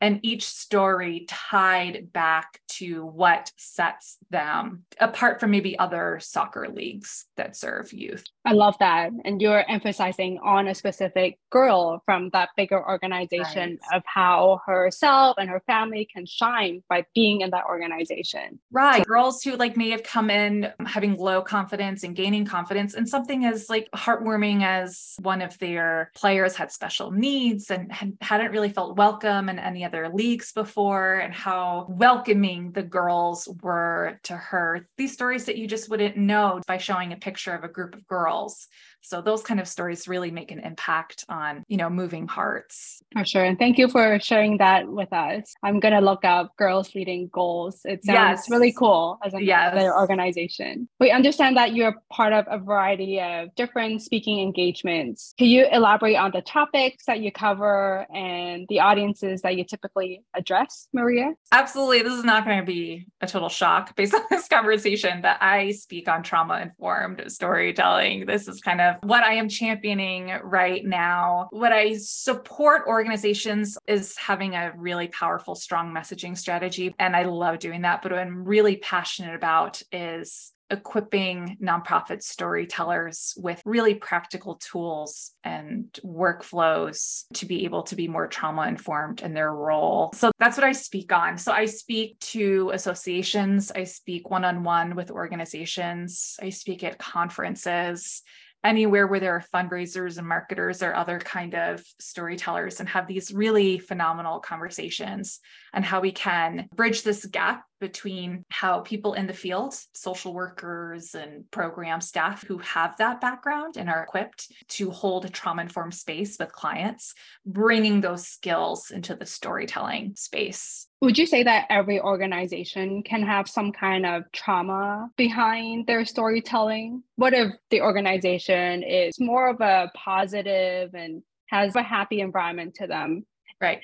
And 0.00 0.20
each 0.22 0.44
story 0.44 1.24
tied 1.28 2.12
back 2.12 2.60
to 2.72 3.06
what 3.06 3.52
sets 3.56 4.18
them 4.28 4.84
apart 5.00 5.38
from 5.38 5.52
maybe 5.52 5.78
other 5.78 6.18
soccer 6.20 6.68
leagues 6.68 7.26
that 7.36 7.56
serve 7.56 7.92
youth. 7.92 8.26
I 8.46 8.52
love 8.52 8.76
that. 8.78 9.10
And 9.24 9.42
you're 9.42 9.68
emphasizing 9.68 10.38
on 10.38 10.68
a 10.68 10.74
specific 10.74 11.38
girl 11.50 12.00
from 12.04 12.30
that 12.32 12.50
bigger 12.56 12.80
organization 12.88 13.78
right. 13.90 13.96
of 13.96 14.02
how 14.06 14.60
herself 14.64 15.36
and 15.38 15.50
her 15.50 15.60
family 15.66 16.08
can 16.12 16.26
shine 16.26 16.82
by 16.88 17.04
being 17.12 17.40
in 17.40 17.50
that 17.50 17.64
organization. 17.68 18.60
Right. 18.70 19.04
Girls 19.04 19.42
who 19.42 19.56
like 19.56 19.76
may 19.76 19.90
have 19.90 20.04
come 20.04 20.30
in 20.30 20.72
having 20.86 21.16
low 21.16 21.42
confidence 21.42 22.04
and 22.04 22.14
gaining 22.14 22.44
confidence 22.44 22.94
and 22.94 23.08
something 23.08 23.44
as 23.44 23.68
like 23.68 23.88
heartwarming 23.96 24.62
as 24.62 25.16
one 25.22 25.42
of 25.42 25.58
their 25.58 26.12
players 26.14 26.54
had 26.54 26.70
special 26.70 27.10
needs 27.10 27.70
and 27.72 27.90
hadn't 28.20 28.52
really 28.52 28.70
felt 28.70 28.96
welcome 28.96 29.48
in 29.48 29.58
any 29.58 29.84
other 29.84 30.08
leagues 30.08 30.52
before 30.52 31.14
and 31.14 31.34
how 31.34 31.86
welcoming 31.88 32.70
the 32.72 32.82
girls 32.82 33.48
were 33.60 34.20
to 34.22 34.36
her. 34.36 34.86
These 34.96 35.14
stories 35.14 35.46
that 35.46 35.56
you 35.56 35.66
just 35.66 35.90
wouldn't 35.90 36.16
know 36.16 36.60
by 36.68 36.78
showing 36.78 37.12
a 37.12 37.16
picture 37.16 37.52
of 37.52 37.64
a 37.64 37.68
group 37.68 37.96
of 37.96 38.06
girls 38.06 38.35
sales 38.36 38.68
so 39.02 39.22
those 39.22 39.42
kind 39.42 39.60
of 39.60 39.68
stories 39.68 40.08
really 40.08 40.30
make 40.30 40.50
an 40.50 40.60
impact 40.60 41.24
on, 41.28 41.64
you 41.68 41.76
know, 41.76 41.88
moving 41.88 42.26
hearts. 42.26 43.02
For 43.12 43.24
sure. 43.24 43.44
And 43.44 43.58
thank 43.58 43.78
you 43.78 43.88
for 43.88 44.18
sharing 44.18 44.58
that 44.58 44.88
with 44.88 45.12
us. 45.12 45.54
I'm 45.62 45.78
going 45.80 45.94
to 45.94 46.00
look 46.00 46.24
up 46.24 46.56
Girls 46.56 46.94
Leading 46.94 47.28
Goals. 47.32 47.82
It 47.84 48.04
sounds 48.04 48.40
yes. 48.40 48.50
really 48.50 48.72
cool 48.72 49.18
as 49.24 49.32
a 49.34 49.42
yes. 49.42 49.74
organization. 49.94 50.88
We 50.98 51.10
understand 51.10 51.56
that 51.56 51.74
you're 51.74 51.94
part 52.12 52.32
of 52.32 52.46
a 52.50 52.58
variety 52.58 53.20
of 53.20 53.54
different 53.54 54.02
speaking 54.02 54.40
engagements. 54.40 55.34
Can 55.38 55.48
you 55.48 55.66
elaborate 55.70 56.16
on 56.16 56.32
the 56.32 56.42
topics 56.42 57.04
that 57.06 57.20
you 57.20 57.30
cover 57.30 58.06
and 58.12 58.66
the 58.68 58.80
audiences 58.80 59.42
that 59.42 59.56
you 59.56 59.64
typically 59.64 60.22
address, 60.34 60.88
Maria? 60.92 61.32
Absolutely. 61.52 62.02
This 62.02 62.14
is 62.14 62.24
not 62.24 62.44
going 62.44 62.58
to 62.58 62.66
be 62.66 63.06
a 63.20 63.26
total 63.26 63.48
shock 63.48 63.94
based 63.96 64.14
on 64.16 64.22
this 64.30 64.48
conversation 64.48 65.22
that 65.22 65.42
I 65.42 65.72
speak 65.72 66.08
on 66.08 66.22
trauma 66.22 66.60
informed 66.60 67.22
storytelling. 67.28 68.26
This 68.26 68.48
is 68.48 68.60
kind 68.60 68.80
of 68.80 68.85
what 69.02 69.22
I 69.22 69.34
am 69.34 69.48
championing 69.48 70.32
right 70.42 70.84
now. 70.84 71.48
What 71.50 71.72
I 71.72 71.96
support 71.96 72.82
organizations 72.86 73.78
is 73.86 74.16
having 74.16 74.54
a 74.54 74.72
really 74.76 75.08
powerful, 75.08 75.54
strong 75.54 75.92
messaging 75.92 76.36
strategy. 76.36 76.94
And 76.98 77.16
I 77.16 77.24
love 77.24 77.58
doing 77.58 77.82
that. 77.82 78.02
But 78.02 78.12
what 78.12 78.20
I'm 78.20 78.44
really 78.44 78.76
passionate 78.76 79.34
about 79.34 79.82
is 79.92 80.52
equipping 80.70 81.56
nonprofit 81.62 82.22
storytellers 82.22 83.34
with 83.36 83.62
really 83.64 83.94
practical 83.94 84.56
tools 84.56 85.32
and 85.44 85.86
workflows 86.04 87.24
to 87.34 87.46
be 87.46 87.64
able 87.64 87.82
to 87.84 87.94
be 87.94 88.08
more 88.08 88.26
trauma 88.26 88.66
informed 88.66 89.22
in 89.22 89.32
their 89.32 89.52
role. 89.52 90.10
So 90.14 90.32
that's 90.38 90.56
what 90.56 90.64
I 90.64 90.72
speak 90.72 91.12
on. 91.12 91.38
So 91.38 91.52
I 91.52 91.66
speak 91.66 92.18
to 92.20 92.70
associations, 92.74 93.70
I 93.70 93.84
speak 93.84 94.30
one 94.30 94.44
on 94.44 94.64
one 94.64 94.96
with 94.96 95.10
organizations, 95.10 96.36
I 96.42 96.50
speak 96.50 96.82
at 96.82 96.98
conferences 96.98 98.22
anywhere 98.66 99.06
where 99.06 99.20
there 99.20 99.34
are 99.34 99.44
fundraisers 99.54 100.18
and 100.18 100.26
marketers 100.26 100.82
or 100.82 100.94
other 100.94 101.18
kind 101.18 101.54
of 101.54 101.82
storytellers 101.98 102.80
and 102.80 102.88
have 102.88 103.06
these 103.06 103.32
really 103.32 103.78
phenomenal 103.78 104.40
conversations 104.40 105.40
and 105.76 105.84
how 105.84 106.00
we 106.00 106.10
can 106.10 106.68
bridge 106.74 107.02
this 107.02 107.26
gap 107.26 107.64
between 107.80 108.42
how 108.48 108.80
people 108.80 109.12
in 109.12 109.26
the 109.26 109.34
field, 109.34 109.74
social 109.92 110.32
workers 110.32 111.14
and 111.14 111.48
program 111.50 112.00
staff 112.00 112.42
who 112.46 112.56
have 112.58 112.96
that 112.96 113.20
background 113.20 113.76
and 113.76 113.90
are 113.90 114.02
equipped 114.02 114.50
to 114.68 114.90
hold 114.90 115.26
a 115.26 115.28
trauma 115.28 115.60
informed 115.60 115.92
space 115.92 116.38
with 116.40 116.50
clients, 116.50 117.12
bringing 117.44 118.00
those 118.00 118.26
skills 118.26 118.90
into 118.90 119.14
the 119.14 119.26
storytelling 119.26 120.14
space. 120.16 120.86
Would 121.02 121.18
you 121.18 121.26
say 121.26 121.42
that 121.42 121.66
every 121.68 122.00
organization 122.00 123.02
can 123.02 123.22
have 123.22 123.46
some 123.46 123.70
kind 123.70 124.06
of 124.06 124.22
trauma 124.32 125.10
behind 125.18 125.86
their 125.86 126.06
storytelling? 126.06 127.02
What 127.16 127.34
if 127.34 127.52
the 127.68 127.82
organization 127.82 128.82
is 128.82 129.20
more 129.20 129.50
of 129.50 129.60
a 129.60 129.90
positive 129.94 130.94
and 130.94 131.22
has 131.50 131.76
a 131.76 131.82
happy 131.82 132.20
environment 132.20 132.76
to 132.76 132.86
them? 132.86 133.26
Right 133.60 133.80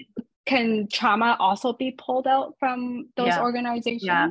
can 0.47 0.89
trauma 0.93 1.37
also 1.39 1.73
be 1.73 1.93
pulled 1.93 2.27
out 2.27 2.55
from 2.59 3.09
those 3.17 3.29
yeah. 3.29 3.43
organizations? 3.43 4.03
Yeah. 4.05 4.31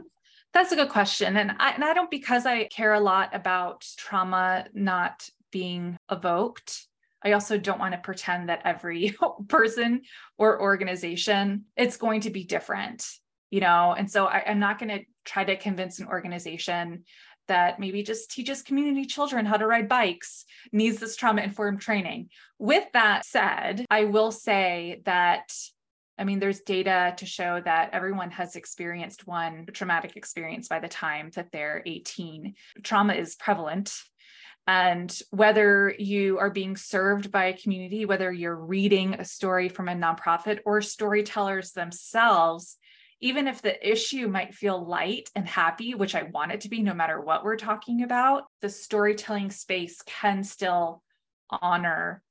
That's 0.53 0.71
a 0.71 0.75
good 0.75 0.89
question. 0.89 1.37
And 1.37 1.53
I, 1.59 1.71
and 1.71 1.83
I 1.83 1.93
don't, 1.93 2.11
because 2.11 2.45
I 2.45 2.65
care 2.65 2.93
a 2.93 2.99
lot 2.99 3.33
about 3.33 3.87
trauma 3.97 4.65
not 4.73 5.29
being 5.51 5.97
evoked. 6.11 6.87
I 7.23 7.33
also 7.33 7.57
don't 7.57 7.79
want 7.79 7.93
to 7.93 7.99
pretend 7.99 8.49
that 8.49 8.61
every 8.65 9.15
person 9.47 10.01
or 10.37 10.61
organization 10.61 11.65
it's 11.77 11.97
going 11.97 12.21
to 12.21 12.29
be 12.31 12.43
different, 12.43 13.05
you 13.49 13.61
know. 13.61 13.95
And 13.97 14.11
so 14.11 14.25
I, 14.25 14.43
I'm 14.47 14.59
not 14.59 14.79
going 14.79 14.89
to 14.89 15.05
try 15.23 15.43
to 15.43 15.55
convince 15.55 15.99
an 15.99 16.07
organization 16.07 17.03
that 17.47 17.79
maybe 17.79 18.03
just 18.03 18.31
teaches 18.31 18.61
community 18.61 19.05
children 19.05 19.45
how 19.45 19.57
to 19.57 19.67
ride 19.67 19.89
bikes 19.89 20.45
needs 20.71 20.99
this 20.99 21.15
trauma 21.15 21.41
informed 21.41 21.81
training. 21.81 22.29
With 22.59 22.85
that 22.93 23.25
said, 23.25 23.85
I 23.89 24.05
will 24.05 24.31
say 24.31 25.01
that 25.05 25.51
I 26.21 26.23
mean, 26.23 26.37
there's 26.37 26.59
data 26.59 27.15
to 27.17 27.25
show 27.25 27.59
that 27.65 27.89
everyone 27.93 28.29
has 28.29 28.55
experienced 28.55 29.25
one 29.25 29.65
traumatic 29.73 30.15
experience 30.15 30.67
by 30.67 30.77
the 30.77 30.87
time 30.87 31.31
that 31.33 31.51
they're 31.51 31.81
18. 31.83 32.53
Trauma 32.83 33.13
is 33.13 33.33
prevalent. 33.33 33.91
And 34.67 35.11
whether 35.31 35.91
you 35.97 36.37
are 36.37 36.51
being 36.51 36.77
served 36.77 37.31
by 37.31 37.45
a 37.45 37.57
community, 37.57 38.05
whether 38.05 38.31
you're 38.31 38.55
reading 38.55 39.15
a 39.15 39.25
story 39.25 39.67
from 39.67 39.89
a 39.89 39.95
nonprofit 39.95 40.59
or 40.63 40.83
storytellers 40.83 41.71
themselves, 41.71 42.77
even 43.19 43.47
if 43.47 43.63
the 43.63 43.91
issue 43.91 44.27
might 44.27 44.53
feel 44.53 44.85
light 44.85 45.27
and 45.35 45.47
happy, 45.47 45.95
which 45.95 46.13
I 46.13 46.23
want 46.23 46.51
it 46.51 46.61
to 46.61 46.69
be 46.69 46.83
no 46.83 46.93
matter 46.93 47.19
what 47.19 47.43
we're 47.43 47.57
talking 47.57 48.03
about, 48.03 48.43
the 48.61 48.69
storytelling 48.69 49.49
space 49.49 50.03
can 50.05 50.43
still 50.43 51.01
honor 51.49 52.21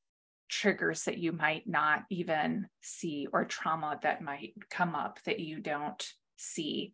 triggers 0.50 1.04
that 1.04 1.18
you 1.18 1.32
might 1.32 1.66
not 1.66 2.02
even 2.10 2.66
see 2.82 3.28
or 3.32 3.44
trauma 3.44 3.98
that 4.02 4.22
might 4.22 4.52
come 4.68 4.94
up 4.94 5.18
that 5.24 5.40
you 5.40 5.60
don't 5.60 6.06
see. 6.36 6.92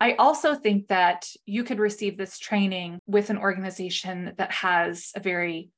I 0.00 0.12
also 0.12 0.54
think 0.54 0.88
that 0.88 1.26
you 1.46 1.64
could 1.64 1.78
receive 1.78 2.16
this 2.16 2.38
training 2.38 3.00
with 3.06 3.30
an 3.30 3.38
organization 3.38 4.34
that 4.36 4.52
has 4.52 5.10
a 5.16 5.20
very 5.20 5.70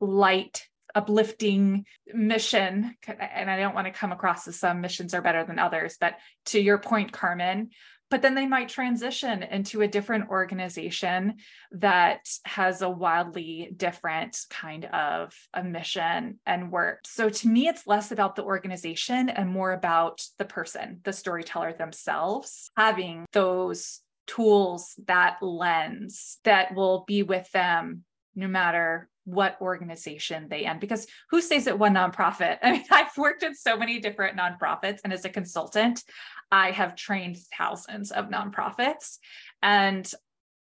light, 0.00 0.68
uplifting 0.94 1.86
mission. 2.12 2.94
And 3.06 3.50
I 3.50 3.58
don't 3.58 3.74
want 3.74 3.86
to 3.88 3.92
come 3.92 4.12
across 4.12 4.46
as 4.46 4.60
some 4.60 4.80
missions 4.80 5.14
are 5.14 5.22
better 5.22 5.44
than 5.44 5.58
others, 5.58 5.96
but 6.00 6.14
to 6.46 6.60
your 6.60 6.78
point, 6.78 7.12
Carmen, 7.12 7.70
but 8.14 8.22
then 8.22 8.36
they 8.36 8.46
might 8.46 8.68
transition 8.68 9.42
into 9.42 9.82
a 9.82 9.88
different 9.88 10.30
organization 10.30 11.34
that 11.72 12.20
has 12.44 12.80
a 12.80 12.88
wildly 12.88 13.72
different 13.76 14.38
kind 14.48 14.84
of 14.84 15.34
a 15.52 15.64
mission 15.64 16.38
and 16.46 16.70
work. 16.70 17.00
So 17.06 17.28
to 17.28 17.48
me, 17.48 17.66
it's 17.66 17.88
less 17.88 18.12
about 18.12 18.36
the 18.36 18.44
organization 18.44 19.28
and 19.30 19.50
more 19.50 19.72
about 19.72 20.24
the 20.38 20.44
person, 20.44 21.00
the 21.02 21.12
storyteller 21.12 21.72
themselves, 21.72 22.70
having 22.76 23.26
those 23.32 23.98
tools, 24.28 24.94
that 25.08 25.38
lens 25.42 26.38
that 26.44 26.72
will 26.72 27.02
be 27.08 27.24
with 27.24 27.50
them 27.50 28.04
no 28.36 28.46
matter 28.46 29.08
what 29.24 29.56
organization 29.60 30.48
they 30.48 30.64
end 30.66 30.80
because 30.80 31.06
who 31.30 31.40
stays 31.40 31.66
at 31.66 31.78
one 31.78 31.94
nonprofit 31.94 32.58
i 32.62 32.72
mean 32.72 32.84
i've 32.90 33.16
worked 33.16 33.42
at 33.42 33.56
so 33.56 33.76
many 33.76 33.98
different 33.98 34.36
nonprofits 34.36 34.98
and 35.02 35.12
as 35.12 35.24
a 35.24 35.30
consultant 35.30 36.02
I 36.54 36.70
have 36.70 36.94
trained 36.94 37.38
thousands 37.58 38.12
of 38.12 38.26
nonprofits 38.26 39.18
and 39.60 40.08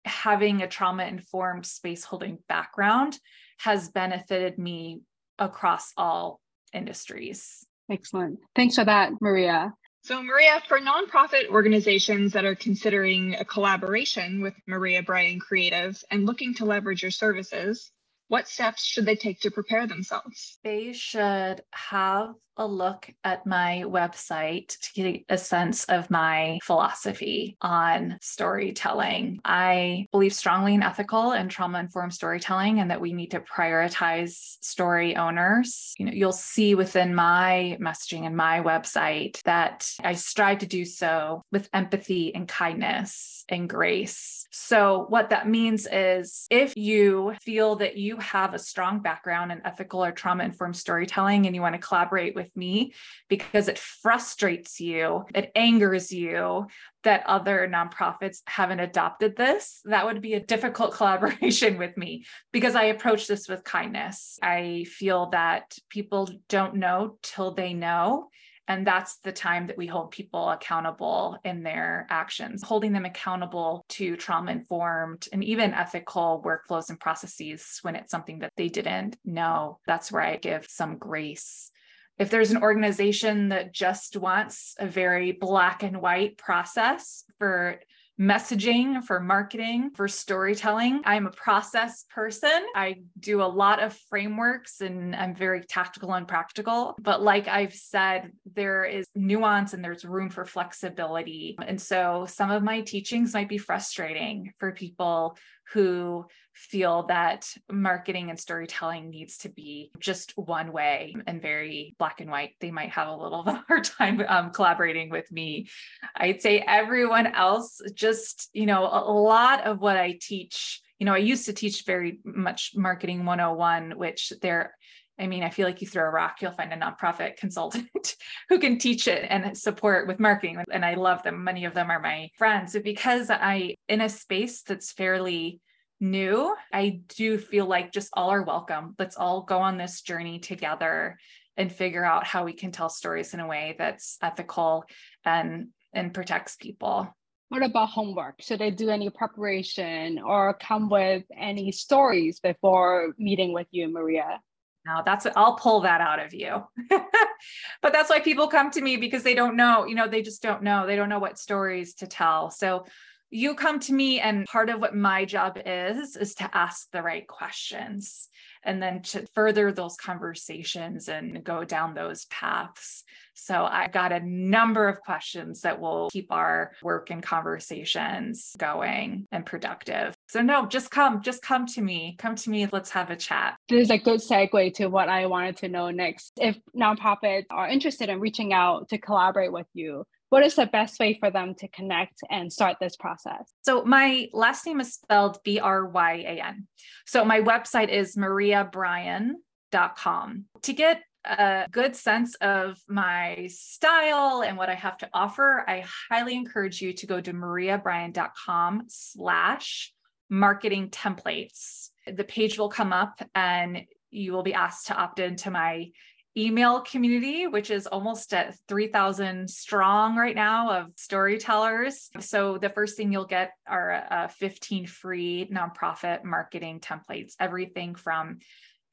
having 0.03 0.63
a 0.63 0.67
trauma 0.67 1.05
informed 1.05 1.67
space 1.67 2.03
holding 2.03 2.39
background 2.49 3.19
has 3.59 3.89
benefited 3.89 4.57
me 4.57 5.01
across 5.37 5.91
all 5.95 6.41
industries. 6.73 7.63
Excellent. 7.91 8.39
Thanks 8.55 8.75
for 8.75 8.85
that, 8.85 9.11
Maria. 9.21 9.73
So, 10.03 10.23
Maria, 10.23 10.59
for 10.67 10.79
nonprofit 10.79 11.49
organizations 11.49 12.33
that 12.33 12.45
are 12.45 12.55
considering 12.55 13.35
a 13.35 13.45
collaboration 13.45 14.41
with 14.41 14.55
Maria 14.67 15.03
Bryan 15.03 15.39
Creative 15.39 15.99
and 16.09 16.25
looking 16.25 16.55
to 16.55 16.65
leverage 16.65 17.03
your 17.03 17.11
services, 17.11 17.91
what 18.27 18.47
steps 18.47 18.83
should 18.83 19.05
they 19.05 19.15
take 19.15 19.41
to 19.41 19.51
prepare 19.51 19.87
themselves? 19.87 20.57
They 20.63 20.93
should 20.93 21.61
have 21.71 22.35
a 22.57 22.65
look 22.65 23.09
at 23.23 23.45
my 23.45 23.83
website 23.85 24.77
to 24.79 24.93
get 24.93 25.25
a 25.29 25.37
sense 25.37 25.85
of 25.85 26.09
my 26.09 26.59
philosophy 26.63 27.57
on 27.61 28.17
storytelling. 28.21 29.39
I 29.43 30.07
believe 30.11 30.33
strongly 30.33 30.73
in 30.73 30.83
ethical 30.83 31.31
and 31.31 31.49
trauma 31.49 31.79
informed 31.79 32.13
storytelling 32.13 32.79
and 32.79 32.91
that 32.91 33.01
we 33.01 33.13
need 33.13 33.31
to 33.31 33.39
prioritize 33.39 34.57
story 34.61 35.15
owners. 35.15 35.93
You 35.97 36.05
know, 36.05 36.11
you'll 36.13 36.31
see 36.31 36.75
within 36.75 37.13
my 37.13 37.77
messaging 37.81 38.25
and 38.25 38.35
my 38.35 38.61
website 38.61 39.41
that 39.43 39.89
I 40.03 40.13
strive 40.13 40.59
to 40.59 40.65
do 40.65 40.85
so 40.85 41.43
with 41.51 41.69
empathy 41.73 42.33
and 42.33 42.47
kindness 42.47 43.43
and 43.49 43.69
grace. 43.69 44.47
So, 44.51 45.05
what 45.09 45.29
that 45.29 45.47
means 45.47 45.87
is 45.91 46.47
if 46.49 46.75
you 46.77 47.33
feel 47.41 47.75
that 47.77 47.97
you 47.97 48.17
have 48.17 48.53
a 48.53 48.59
strong 48.59 49.01
background 49.01 49.51
in 49.51 49.61
ethical 49.65 50.03
or 50.03 50.11
trauma 50.11 50.43
informed 50.43 50.77
storytelling 50.77 51.45
and 51.45 51.55
you 51.55 51.61
want 51.61 51.75
to 51.75 51.79
collaborate 51.79 52.35
with 52.35 52.44
with 52.45 52.55
me 52.55 52.93
because 53.27 53.67
it 53.67 53.79
frustrates 53.79 54.79
you, 54.79 55.25
it 55.33 55.51
angers 55.55 56.11
you 56.11 56.67
that 57.03 57.23
other 57.25 57.69
nonprofits 57.71 58.41
haven't 58.47 58.79
adopted 58.79 59.35
this, 59.35 59.81
that 59.85 60.05
would 60.05 60.21
be 60.21 60.33
a 60.33 60.39
difficult 60.39 60.93
collaboration 60.97 61.77
with 61.77 61.97
me 61.97 62.25
because 62.51 62.75
I 62.75 62.85
approach 62.85 63.27
this 63.27 63.47
with 63.47 63.63
kindness. 63.63 64.39
I 64.41 64.85
feel 64.87 65.29
that 65.31 65.77
people 65.89 66.29
don't 66.49 66.75
know 66.75 67.17
till 67.21 67.53
they 67.53 67.73
know. 67.73 68.29
And 68.67 68.85
that's 68.85 69.17
the 69.17 69.31
time 69.31 69.67
that 69.67 69.77
we 69.77 69.85
hold 69.85 70.09
people 70.09 70.49
accountable 70.49 71.37
in 71.43 71.61
their 71.61 72.07
actions, 72.09 72.63
holding 72.63 72.93
them 72.93 73.05
accountable 73.05 73.85
to 73.89 74.15
trauma 74.15 74.51
informed 74.51 75.27
and 75.31 75.43
even 75.43 75.73
ethical 75.73 76.43
workflows 76.43 76.89
and 76.89 76.99
processes 76.99 77.77
when 77.83 77.95
it's 77.95 78.09
something 78.09 78.39
that 78.39 78.53
they 78.57 78.69
didn't 78.69 79.17
know. 79.23 79.77
That's 79.85 80.11
where 80.11 80.23
I 80.23 80.37
give 80.37 80.65
some 80.67 80.97
grace. 80.97 81.69
If 82.17 82.29
there's 82.29 82.51
an 82.51 82.61
organization 82.61 83.49
that 83.49 83.73
just 83.73 84.15
wants 84.15 84.75
a 84.79 84.87
very 84.87 85.33
black 85.33 85.83
and 85.83 86.01
white 86.01 86.37
process 86.37 87.23
for 87.39 87.79
messaging, 88.19 89.03
for 89.03 89.19
marketing, 89.19 89.91
for 89.93 90.07
storytelling. 90.07 91.01
I'm 91.03 91.27
a 91.27 91.31
process 91.31 92.05
person. 92.09 92.65
I 92.73 93.01
do 93.19 93.41
a 93.41 93.43
lot 93.43 93.83
of 93.83 93.93
frameworks 94.09 94.81
and 94.81 95.15
I'm 95.15 95.35
very 95.35 95.63
tactical 95.63 96.13
and 96.13 96.27
practical. 96.27 96.95
But 97.01 97.21
like 97.21 97.47
I've 97.47 97.73
said, 97.73 98.31
there 98.53 98.85
is 98.85 99.07
nuance 99.15 99.73
and 99.73 99.83
there's 99.83 100.05
room 100.05 100.29
for 100.29 100.45
flexibility. 100.45 101.57
And 101.65 101.81
so 101.81 102.25
some 102.29 102.51
of 102.51 102.63
my 102.63 102.81
teachings 102.81 103.33
might 103.33 103.49
be 103.49 103.57
frustrating 103.57 104.53
for 104.59 104.71
people 104.71 105.37
who 105.73 106.25
feel 106.55 107.03
that 107.07 107.47
marketing 107.71 108.29
and 108.29 108.39
storytelling 108.39 109.09
needs 109.09 109.37
to 109.39 109.49
be 109.49 109.91
just 109.99 110.31
one 110.37 110.71
way 110.71 111.15
and 111.27 111.41
very 111.41 111.95
black 111.99 112.21
and 112.21 112.31
white. 112.31 112.51
They 112.61 112.71
might 112.71 112.91
have 112.91 113.09
a 113.09 113.15
little 113.15 113.41
of 113.45 113.47
a 113.47 113.63
hard 113.67 113.83
time 113.83 114.23
um, 114.27 114.51
collaborating 114.51 115.09
with 115.09 115.31
me. 115.31 115.67
I'd 116.15 116.41
say 116.41 116.63
everyone 116.65 117.27
else, 117.27 117.81
just, 117.93 118.49
you 118.53 118.65
know, 118.65 118.85
a, 118.85 119.15
lot 119.25 119.65
of 119.65 119.79
what 119.79 119.97
I 119.97 120.17
teach, 120.21 120.81
you 120.99 121.05
know, 121.05 121.13
I 121.13 121.17
used 121.17 121.45
to 121.45 121.53
teach 121.53 121.83
very 121.85 122.19
much 122.23 122.71
marketing 122.75 123.25
101, 123.25 123.97
which 123.97 124.31
there 124.41 124.75
I 125.17 125.27
mean, 125.27 125.43
I 125.43 125.49
feel 125.49 125.65
like 125.65 125.81
you 125.81 125.87
throw 125.87 126.05
a 126.05 126.11
rock, 126.11 126.41
you'll 126.41 126.51
find 126.51 126.73
a 126.73 126.77
nonprofit 126.77 127.37
consultant 127.37 128.15
who 128.49 128.59
can 128.59 128.77
teach 128.77 129.07
it 129.07 129.25
and 129.29 129.57
support 129.57 130.07
with 130.07 130.19
marketing. 130.19 130.61
And 130.71 130.83
I 130.83 130.95
love 130.95 131.23
them. 131.23 131.43
Many 131.43 131.65
of 131.65 131.73
them 131.73 131.89
are 131.89 132.01
my 132.01 132.29
friends. 132.37 132.75
Because 132.83 133.29
I, 133.29 133.75
in 133.87 134.01
a 134.01 134.09
space 134.09 134.61
that's 134.61 134.91
fairly 134.91 135.61
new, 135.99 136.55
I 136.73 137.01
do 137.15 137.37
feel 137.37 137.65
like 137.65 137.91
just 137.91 138.09
all 138.13 138.29
are 138.29 138.43
welcome. 138.43 138.95
Let's 138.99 139.17
all 139.17 139.41
go 139.41 139.59
on 139.59 139.77
this 139.77 140.01
journey 140.01 140.39
together 140.39 141.17
and 141.57 141.71
figure 141.71 142.03
out 142.03 142.25
how 142.25 142.43
we 142.43 142.53
can 142.53 142.71
tell 142.71 142.89
stories 142.89 143.33
in 143.33 143.39
a 143.39 143.47
way 143.47 143.75
that's 143.77 144.17
ethical 144.21 144.85
and 145.23 145.69
and 145.93 146.13
protects 146.13 146.57
people. 146.57 147.15
What 147.49 147.63
about 147.63 147.89
homework? 147.89 148.41
Should 148.41 148.59
they 148.59 148.71
do 148.71 148.89
any 148.89 149.09
preparation 149.09 150.19
or 150.19 150.55
come 150.55 150.89
with 150.89 151.23
any 151.37 151.71
stories 151.71 152.39
before 152.39 153.13
meeting 153.17 153.53
with 153.53 153.67
you, 153.71 153.87
Maria? 153.87 154.41
Now 154.85 155.01
that's 155.03 155.25
what 155.25 155.37
I'll 155.37 155.55
pull 155.55 155.81
that 155.81 156.01
out 156.01 156.19
of 156.19 156.33
you. 156.33 156.63
but 156.89 157.93
that's 157.93 158.09
why 158.09 158.19
people 158.19 158.47
come 158.47 158.71
to 158.71 158.81
me 158.81 158.97
because 158.97 159.23
they 159.23 159.35
don't 159.35 159.55
know, 159.55 159.85
you 159.85 159.95
know, 159.95 160.07
they 160.07 160.21
just 160.21 160.41
don't 160.41 160.63
know. 160.63 160.85
They 160.85 160.95
don't 160.95 161.09
know 161.09 161.19
what 161.19 161.39
stories 161.39 161.95
to 161.95 162.07
tell. 162.07 162.51
So 162.51 162.85
you 163.29 163.55
come 163.55 163.79
to 163.81 163.93
me 163.93 164.19
and 164.19 164.45
part 164.45 164.69
of 164.69 164.79
what 164.79 164.95
my 164.95 165.25
job 165.25 165.59
is 165.65 166.15
is 166.15 166.35
to 166.35 166.49
ask 166.55 166.89
the 166.91 167.01
right 167.01 167.27
questions 167.27 168.29
and 168.63 168.81
then 168.81 169.01
to 169.01 169.25
further 169.33 169.71
those 169.71 169.95
conversations 169.95 171.07
and 171.07 171.43
go 171.43 171.63
down 171.63 171.93
those 171.93 172.25
paths. 172.25 173.03
So 173.33 173.65
I 173.65 173.87
got 173.87 174.11
a 174.11 174.21
number 174.21 174.87
of 174.87 175.01
questions 175.01 175.61
that 175.61 175.79
will 175.79 176.09
keep 176.09 176.31
our 176.31 176.71
work 176.81 177.09
and 177.11 177.21
conversations 177.21 178.53
going 178.57 179.27
and 179.31 179.45
productive. 179.45 180.15
So 180.27 180.41
no, 180.41 180.65
just 180.65 180.89
come, 180.89 181.21
just 181.21 181.41
come 181.41 181.67
to 181.67 181.81
me. 181.81 182.15
Come 182.17 182.35
to 182.35 182.49
me. 182.49 182.67
Let's 182.71 182.91
have 182.91 183.11
a 183.11 183.15
chat. 183.15 183.57
This 183.69 183.83
is 183.83 183.91
a 183.91 183.97
good 183.97 184.21
segue 184.21 184.73
to 184.75 184.87
what 184.87 185.09
I 185.09 185.25
wanted 185.25 185.57
to 185.57 185.67
know 185.67 185.91
next. 185.91 186.31
If 186.39 186.57
nonprofits 186.75 187.45
are 187.51 187.67
interested 187.67 188.09
in 188.09 188.19
reaching 188.19 188.53
out 188.53 188.89
to 188.89 188.97
collaborate 188.97 189.51
with 189.51 189.67
you, 189.73 190.05
what 190.29 190.43
is 190.43 190.55
the 190.55 190.65
best 190.65 190.99
way 190.99 191.17
for 191.19 191.29
them 191.31 191.55
to 191.55 191.67
connect 191.69 192.21
and 192.29 192.51
start 192.51 192.77
this 192.79 192.95
process? 192.95 193.51
So 193.63 193.83
my 193.83 194.29
last 194.33 194.65
name 194.65 194.81
is 194.81 194.93
spelled 194.93 195.39
B 195.43 195.59
R 195.59 195.85
Y 195.85 196.23
A 196.27 196.41
N. 196.41 196.67
So 197.05 197.25
my 197.25 197.41
website 197.41 197.89
is 197.89 198.15
mariabryan.com. 198.15 200.45
To 200.63 200.73
get 200.73 201.03
a 201.25 201.67
good 201.71 201.95
sense 201.95 202.35
of 202.35 202.77
my 202.87 203.49
style 203.51 204.43
and 204.43 204.57
what 204.57 204.69
I 204.69 204.75
have 204.75 204.97
to 204.97 205.09
offer, 205.13 205.63
I 205.67 205.83
highly 206.09 206.35
encourage 206.35 206.81
you 206.81 206.93
to 206.93 207.07
go 207.07 207.21
to 207.21 207.33
mariabryan.com 207.33 208.83
slash 208.87 209.93
marketing 210.29 210.89
templates. 210.89 211.89
The 212.07 212.23
page 212.23 212.57
will 212.57 212.69
come 212.69 212.93
up 212.93 213.21
and 213.33 213.83
you 214.11 214.33
will 214.33 214.43
be 214.43 214.53
asked 214.53 214.87
to 214.87 214.95
opt 214.95 215.19
into 215.19 215.51
my 215.51 215.91
email 216.37 216.81
community, 216.81 217.47
which 217.47 217.71
is 217.71 217.87
almost 217.87 218.33
at 218.33 218.55
3,000 218.67 219.49
strong 219.49 220.15
right 220.15 220.35
now 220.35 220.71
of 220.71 220.87
storytellers. 220.97 222.09
So 222.19 222.57
the 222.57 222.69
first 222.69 222.97
thing 222.97 223.11
you'll 223.11 223.25
get 223.25 223.51
are 223.67 224.05
uh, 224.09 224.27
15 224.27 224.87
free 224.87 225.49
nonprofit 225.51 226.23
marketing 226.23 226.81
templates, 226.81 227.33
everything 227.39 227.95
from 227.95 228.39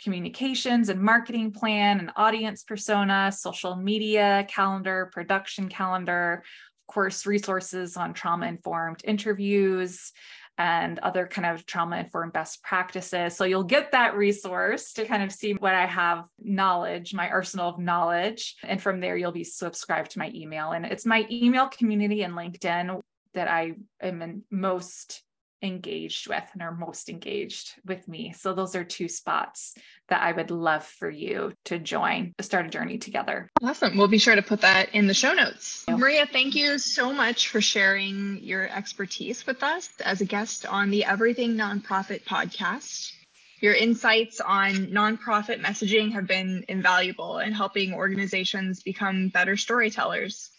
communications 0.03 0.89
and 0.89 1.01
marketing 1.01 1.53
plan 1.53 2.01
and 2.01 2.11
audience 2.17 2.65
persona, 2.65 3.33
social 3.33 3.77
media 3.77 4.47
calendar, 4.49 5.11
production 5.13 5.69
calendar, 5.69 6.43
of 6.89 6.95
course, 6.95 7.27
resources 7.27 7.97
on 7.97 8.13
trauma 8.13 8.47
informed 8.47 9.01
interviews, 9.05 10.13
and 10.59 10.99
other 10.99 11.27
kind 11.27 11.47
of 11.47 11.65
trauma 11.67 11.97
informed 11.97 12.33
best 12.33 12.63
practices. 12.63 13.37
So 13.37 13.45
you'll 13.45 13.65
get 13.65 13.93
that 13.93 14.17
resource 14.17 14.93
to 14.95 15.05
kind 15.05 15.23
of 15.23 15.33
see 15.33 15.55
what 15.55 15.75
I 15.75 15.87
have 15.87 16.25
knowledge, 16.39 17.15
my 17.15 17.29
arsenal 17.29 17.69
of 17.69 17.79
knowledge. 17.79 18.57
And 18.63 18.81
from 18.81 19.01
there, 19.01 19.17
you'll 19.17 19.33
be 19.33 19.45
subscribed 19.45 20.13
to 20.13 20.19
my 20.19 20.31
email. 20.35 20.73
And 20.73 20.85
it's 20.85 21.07
my 21.07 21.27
email 21.31 21.69
community 21.69 22.23
and 22.23 22.35
LinkedIn 22.35 23.01
that 23.35 23.49
I 23.49 23.73
am 24.01 24.21
in 24.23 24.43
most 24.51 25.23
engaged 25.63 26.29
with 26.29 26.45
and 26.53 26.63
are 26.63 26.75
most 26.75 27.09
engaged 27.09 27.75
with 27.87 28.07
me. 28.09 28.33
So 28.37 28.53
those 28.53 28.75
are 28.75 28.85
two 28.85 29.09
spots 29.09 29.75
that 30.09 30.23
I 30.23 30.33
would 30.33 30.51
love 30.51 30.85
for 30.85 31.09
you 31.09 31.53
to 31.67 31.79
join, 31.79 32.35
to 32.39 32.45
start 32.45 32.67
a 32.67 32.69
journey 32.69 32.99
together. 32.99 33.49
Awesome. 33.63 33.97
We'll 33.97 34.09
be 34.09 34.19
sure 34.19 34.35
to 34.35 34.43
put 34.43 34.63
that 34.63 34.95
in 34.95 35.07
the 35.07 35.15
show 35.15 35.33
notes. 35.33 35.85
Maria, 35.89 36.27
thank 36.27 36.55
you 36.55 36.79
so 36.79 37.13
much 37.13 37.49
for 37.49 37.61
sharing 37.61 38.39
your 38.43 38.69
expertise 38.69 39.47
with 39.47 39.63
us 39.63 39.89
as 40.05 40.21
a 40.21 40.25
guest 40.25 40.67
on 40.67 40.91
the 40.91 41.05
Everything 41.05 41.55
Nonprofit 41.55 42.25
podcast. 42.25 43.13
Your 43.61 43.75
insights 43.75 44.41
on 44.41 44.89
nonprofit 44.89 45.63
messaging 45.63 46.13
have 46.15 46.27
been 46.27 46.65
invaluable 46.69 47.39
in 47.39 47.53
helping 47.53 47.95
organizations 47.95 48.83
become 48.83 49.29
better 49.29 49.57
storytellers. 49.57 50.51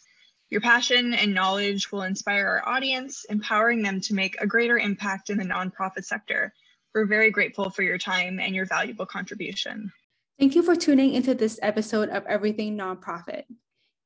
Your 0.54 0.62
passion 0.62 1.16
and 1.16 1.34
knowledge 1.34 1.92
will 1.92 2.04
inspire 2.04 2.46
our 2.46 2.76
audience, 2.76 3.26
empowering 3.28 3.82
them 3.82 4.00
to 4.02 4.13
make 4.13 4.39
a 4.39 4.46
greater 4.46 4.78
impact 4.78 5.32
in 5.32 5.39
the 5.39 5.44
nonprofit 5.44 6.06
sector. 6.06 6.54
We're 6.94 7.08
very 7.08 7.32
grateful 7.32 7.72
for 7.72 7.82
your 7.82 7.98
time 7.98 8.39
and 8.39 8.54
your 8.54 8.68
valuable 8.68 9.08
contribution. 9.08 9.92
Thank 10.38 10.54
you 10.54 10.62
for 10.62 10.76
tuning 10.76 11.16
into 11.16 11.34
this 11.34 11.58
episode 11.63 12.10
of 12.10 12.24
Everything 12.28 12.78
Nonprofit. 12.78 13.46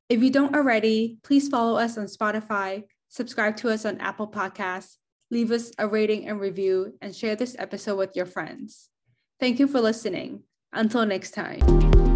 If 0.08 0.22
you 0.22 0.30
don't 0.30 0.56
already, 0.56 1.18
please 1.22 1.50
follow 1.50 1.78
us 1.78 1.98
on 1.98 2.06
Spotify, 2.06 2.84
subscribe 3.10 3.58
to 3.58 3.68
us 3.68 3.84
on 3.84 3.98
Apple 3.98 4.26
Podcasts, 4.26 4.96
leave 5.30 5.52
us 5.52 5.70
a 5.76 5.86
rating 5.86 6.30
and 6.30 6.40
review, 6.40 6.94
and 7.02 7.14
share 7.14 7.36
this 7.36 7.56
episode 7.58 7.96
with 7.96 8.16
your 8.16 8.24
friends. 8.24 8.88
Thank 9.38 9.58
you 9.58 9.68
for 9.68 9.82
listening. 9.82 10.44
Until 10.72 11.04
next 11.04 11.32
time. 11.32 12.07